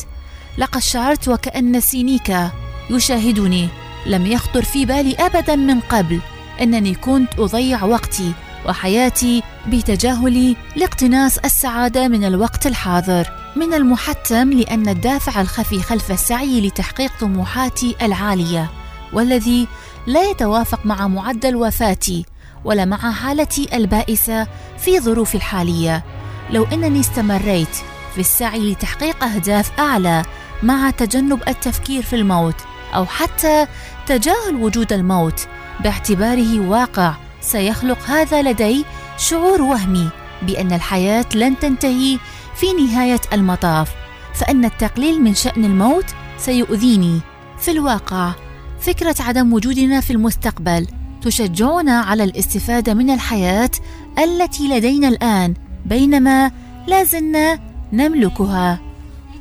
لقد 0.59 0.81
شعرت 0.81 1.29
وكأن 1.29 1.81
سينيكا 1.81 2.51
يشاهدني 2.91 3.69
لم 4.07 4.27
يخطر 4.27 4.63
في 4.63 4.85
بالي 4.85 5.15
أبدا 5.15 5.57
من 5.57 5.81
قبل. 5.81 6.21
أنني 6.61 6.95
كنت 6.95 7.39
أضيع 7.39 7.85
وقتي 7.85 8.33
وحياتي 8.69 9.43
بتجاهلي 9.67 10.57
لاقتناص 10.77 11.39
السعادة 11.39 12.09
من 12.09 12.25
الوقت 12.25 12.67
الحاضر. 12.67 13.27
من 13.57 13.75
المحتم 13.75 14.51
لأن 14.51 14.89
الدافع 14.89 15.41
الخفي 15.41 15.83
خلف 15.83 16.11
السعي 16.11 16.61
لتحقيق 16.61 17.13
طموحاتي 17.21 17.97
العالية 18.03 18.71
والذي 19.13 19.69
لا 20.07 20.31
يتوافق 20.31 20.87
مع 20.87 21.09
معدل 21.09 21.57
وفاتي 21.57 22.25
ولا 22.65 22.85
مع 22.85 23.13
حالتي 23.13 23.77
البائسة 23.77 24.47
في 24.79 25.01
ظروفي 25.01 25.35
الحالية. 25.35 26.05
لو 26.51 26.65
أنني 26.65 27.01
استمريت 27.01 27.77
في 28.15 28.21
السعي 28.21 28.73
لتحقيق 28.73 29.25
أهداف 29.25 29.81
أعلى 29.81 30.23
مع 30.63 30.91
تجنب 30.91 31.43
التفكير 31.49 32.03
في 32.03 32.17
الموت 32.17 32.57
أو 32.95 33.07
حتى 33.07 33.67
تجاهل 34.07 34.55
وجود 34.55 34.93
الموت 34.93 35.49
باعتباره 35.85 36.61
واقع. 36.61 37.15
سيخلق 37.41 38.11
هذا 38.11 38.43
لدي 38.43 38.85
شعور 39.19 39.63
وهمي 39.63 40.09
بأن 40.43 40.73
الحياة 40.73 41.25
لن 41.35 41.59
تنتهي 41.59 42.19
في 42.55 42.73
نهاية 42.73 43.21
المطاف 43.33 43.93
فأن 44.35 44.65
التقليل 44.65 45.23
من 45.23 45.35
شأن 45.35 45.65
الموت 45.65 46.05
سيؤذيني. 46.39 47.21
في 47.59 47.71
الواقع 47.71 48.33
فكرة 48.81 49.15
عدم 49.21 49.53
وجودنا 49.53 50.01
في 50.01 50.13
المستقبل 50.13 50.87
تشجعنا 51.23 52.01
على 52.01 52.25
الاستفادة 52.25 52.95
من 52.95 53.11
الحياة 53.11 53.71
التي 54.19 54.69
لدينا 54.69 55.09
الآن 55.09 55.55
بينما 55.87 56.51
لا 56.87 57.05
زلنا 57.05 57.59
نملكها. 57.93 58.81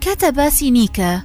كتب 0.02 0.50
سينيكا 0.50 1.22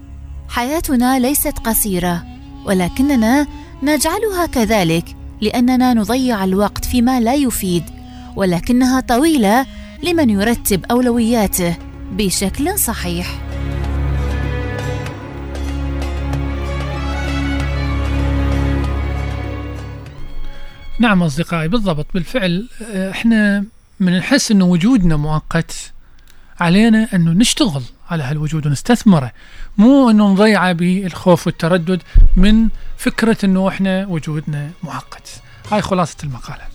حياتنا 0.49 1.19
ليست 1.19 1.59
قصيرة 1.59 2.25
ولكننا 2.67 3.47
نجعلها 3.83 4.47
كذلك 4.47 5.17
لأننا 5.41 5.95
نضيع 5.95 6.45
الوقت 6.45 6.85
فيما 6.85 7.21
لا 7.21 7.35
يفيد 7.35 7.85
ولكنها 8.37 9.01
طويلة 9.01 9.67
لمن 10.03 10.31
يرتب 10.31 10.85
أولوياته 10.85 11.77
بشكل 12.13 12.79
صحيح. 12.79 13.27
نعم 20.99 21.23
أصدقائي 21.23 21.69
بالضبط 21.69 22.07
بالفعل 22.15 22.69
إحنا 22.95 23.65
من 24.01 24.19
نحس 24.19 24.51
أنه 24.51 24.65
وجودنا 24.65 25.17
مؤقت 25.17 25.93
علينا 26.61 27.09
أنه 27.15 27.31
نشتغل. 27.31 27.83
على 28.11 28.23
هالوجود 28.23 28.67
ونستثمره 28.67 29.33
مو 29.79 30.11
أنه 30.11 30.33
نضيعه 30.33 30.73
بالخوف 30.73 31.47
والتردد 31.47 32.03
من 32.37 32.69
فكرة 32.99 33.37
أنه 33.45 33.69
إحنا 33.69 34.07
وجودنا 34.07 34.71
مؤقت 34.83 35.43
هاي 35.71 35.83
خلاصة 35.83 36.17
المقالة. 36.25 36.70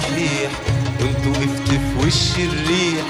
صحيح 0.00 0.50
وانت 1.00 1.26
وقفت 1.26 1.68
في 1.68 1.78
وش 2.06 2.22
الريح 2.38 3.04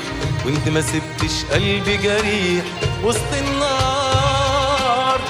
وانت 0.46 0.68
ما 0.68 0.80
سبتش 0.80 1.44
قلبي 1.52 1.96
جريح. 1.96 2.64
وسط 3.04 3.32
النار 3.38 5.20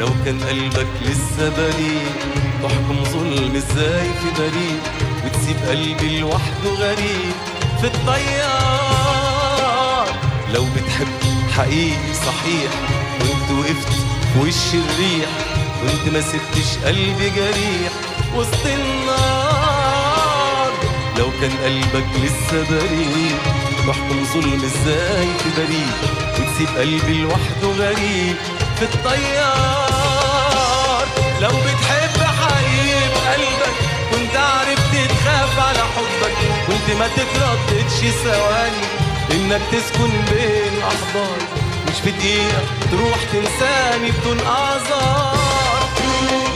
لو 0.00 0.08
كان 0.24 0.40
قلبك 0.40 0.86
لسه 1.02 1.48
بريء 1.56 2.06
تحكم 2.62 3.04
ظلم 3.04 3.56
إزاي 3.56 4.08
في 4.20 4.28
بريء 4.38 4.80
وتسيب 5.24 5.56
قلبي 5.68 6.18
لوحده 6.20 6.70
غريب. 6.78 7.32
في 7.80 7.86
الطيار 7.86 8.86
لو 10.54 10.64
بتحب 10.64 11.08
حقيقي 11.56 12.14
صحيح 12.26 12.70
وانت 13.20 13.50
وقفت 13.58 13.92
في 14.32 14.38
وش 14.40 14.64
الريح 14.74 15.28
وانت 15.84 16.04
ما 16.14 16.20
سبتش 16.20 16.68
قلبي 16.84 17.30
جريح. 17.30 17.92
وسط 18.36 18.66
النار 18.66 18.95
لو 21.18 21.30
كان 21.40 21.50
قلبك 21.64 22.06
لسه 22.24 22.64
بريء 22.70 23.36
تحكم 23.86 24.24
ظلم 24.34 24.62
إزاي 24.64 25.26
في 25.38 25.48
بريء 25.56 25.92
وتسيب 26.32 26.68
قلبي 26.78 27.14
لوحده 27.22 27.68
غريب 27.68 28.36
في 28.76 28.82
الطيار. 28.82 30.16
لو 31.40 31.48
بتحب 31.48 32.22
حقيقي 32.22 33.08
بقلبك 33.08 33.76
كنت 34.10 34.36
عرفت 34.36 34.92
تخاف 35.10 35.58
على 35.58 35.78
حبك 35.78 36.36
كنت 36.66 36.86
ما 36.98 37.08
تترددش 37.08 37.98
ثواني. 38.24 38.86
إنك 39.30 39.62
تسكن 39.72 40.10
بين 40.30 40.74
احضان 40.82 41.40
مش 41.88 42.00
في 42.04 42.10
دقيقة 42.10 42.62
تروح 42.90 43.18
تنساني 43.32 44.10
بدون 44.10 44.40
أعذار. 44.46 45.45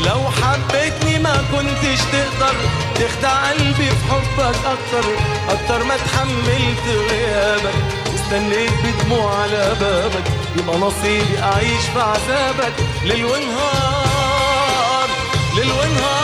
لو 0.06 0.20
حبيتني 0.30 1.18
ما 1.18 1.44
كنتش 1.52 1.98
تقدر 2.12 2.54
تخدع 2.94 3.50
قلبي 3.50 3.90
في 3.90 4.04
حبك 4.10 4.54
أكتر 4.64 5.08
أكتر 5.48 5.84
ما 5.84 5.94
اتحملت 5.94 6.86
غيابك. 7.10 7.74
واستنيت 8.12 8.70
بدموع 8.84 9.42
على 9.42 9.76
بابك 9.80 10.24
يبقى 10.58 10.78
نصيبي 10.78 11.38
أعيش 11.42 11.84
في 11.94 12.00
عذابك. 12.00 12.72
ليل 13.04 13.24
ونهار 13.24 15.08
ليل 15.56 15.70
ونهار. 15.70 16.19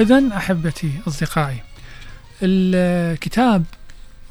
إذا 0.00 0.36
أحبتي 0.36 0.92
أصدقائي 1.08 1.62
الكتاب 2.42 3.64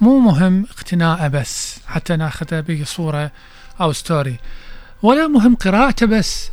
مو 0.02 0.20
مهم 0.20 0.66
اقتناءه 0.72 1.28
بس 1.28 1.80
حتى 1.88 2.16
ناخذه 2.16 2.60
بصورة 2.60 3.32
أو 3.82 3.92
ستوري 3.92 4.38
ولا 5.04 5.28
مهم 5.28 5.56
قراءته 5.56 6.06
بس 6.06 6.52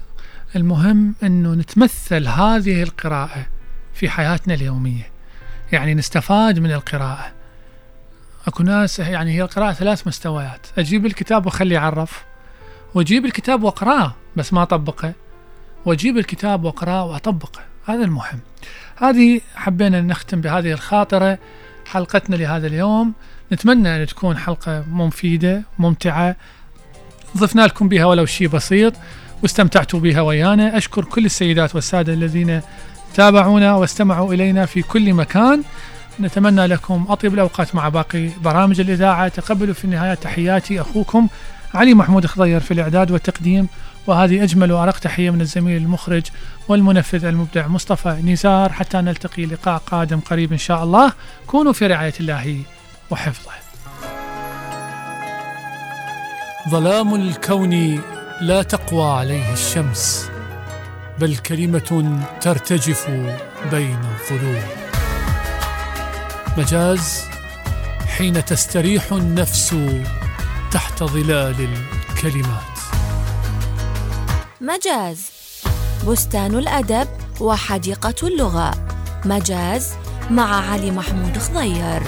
المهم 0.56 1.14
أنه 1.22 1.54
نتمثل 1.54 2.28
هذه 2.28 2.82
القراءة 2.82 3.46
في 3.94 4.08
حياتنا 4.08 4.54
اليومية. 4.54 5.10
يعني 5.72 5.94
نستفاد 5.94 6.58
من 6.58 6.72
القراءة. 6.72 7.32
أكو 8.46 8.62
ناس 8.62 8.98
يعني 8.98 9.34
هي 9.34 9.42
القراءة 9.42 9.72
ثلاث 9.72 10.06
مستويات 10.06 10.66
أجيب 10.78 11.06
الكتاب 11.06 11.46
وأخليه 11.46 11.74
يعرف 11.74 12.24
وأجيب 12.94 13.24
الكتاب 13.24 13.62
وأقرأه 13.62 14.14
بس 14.36 14.52
ما 14.52 14.62
أطبقه 14.62 15.12
وأجيب 15.84 16.18
الكتاب 16.18 16.64
وأقرأه 16.64 17.04
وأطبقه. 17.04 17.60
هذا 17.86 18.04
المهم. 18.04 18.40
هذه 18.96 19.40
حبينا 19.54 20.00
نختم 20.00 20.40
بهذه 20.40 20.72
الخاطرة 20.72 21.38
حلقتنا 21.86 22.36
لهذا 22.36 22.66
اليوم. 22.66 23.12
نتمنى 23.52 24.02
أن 24.02 24.06
تكون 24.06 24.36
حلقة 24.36 24.84
مفيدة 24.90 25.62
ممتعة. 25.78 26.36
ضفنا 27.36 27.62
لكم 27.62 27.88
بها 27.88 28.04
ولو 28.04 28.26
شيء 28.26 28.48
بسيط 28.48 28.94
واستمتعتوا 29.42 30.00
بها 30.00 30.20
ويانا. 30.20 30.76
أشكر 30.76 31.04
كل 31.04 31.24
السيدات 31.24 31.74
والسادة 31.74 32.12
الذين 32.12 32.60
تابعونا 33.14 33.74
واستمعوا 33.74 34.34
إلينا 34.34 34.66
في 34.66 34.82
كل 34.82 35.14
مكان. 35.14 35.62
نتمنى 36.20 36.66
لكم 36.66 37.06
أطيب 37.08 37.34
الأوقات 37.34 37.74
مع 37.74 37.88
باقي 37.88 38.28
برامج 38.42 38.80
الإذاعة. 38.80 39.28
تقبلوا 39.28 39.74
في 39.74 39.84
النهاية 39.84 40.14
تحياتي 40.14 40.80
أخوكم 40.80 41.28
علي 41.74 41.94
محمود 41.94 42.26
خضير 42.26 42.60
في 42.60 42.74
الإعداد 42.74 43.10
والتقديم 43.10 43.68
وهذه 44.06 44.42
أجمل 44.42 44.72
وأرق 44.72 44.98
تحية 44.98 45.30
من 45.30 45.40
الزميل 45.40 45.82
المخرج 45.82 46.22
والمنفذ 46.68 47.24
المبدع 47.24 47.66
مصطفى 47.66 48.08
نزار 48.08 48.72
حتى 48.72 48.96
نلتقي 48.96 49.46
لقاء 49.46 49.78
قادم 49.78 50.20
قريب 50.20 50.52
إن 50.52 50.58
شاء 50.58 50.84
الله. 50.84 51.12
كونوا 51.46 51.72
في 51.72 51.86
رعاية 51.86 52.14
الله 52.20 52.60
وحفظه. 53.10 53.50
ظلام 56.68 57.14
الكون 57.14 58.00
لا 58.40 58.62
تقوى 58.62 59.12
عليه 59.18 59.52
الشمس 59.52 60.30
بل 61.18 61.36
كلمة 61.36 62.20
ترتجف 62.40 63.10
بين 63.70 63.98
الظلوم. 63.98 64.62
مجاز 66.58 67.24
حين 68.16 68.44
تستريح 68.44 69.12
النفس 69.12 69.76
تحت 70.72 71.02
ظلال 71.02 71.68
الكلمات. 72.10 72.78
مجاز. 74.60 75.33
بستان 76.08 76.54
الأدب 76.54 77.08
وحديقة 77.40 78.28
اللغة. 78.28 78.70
مجاز 79.24 79.92
مع 80.30 80.70
علي 80.70 80.90
محمود 80.90 81.38
خضير. 81.38 82.02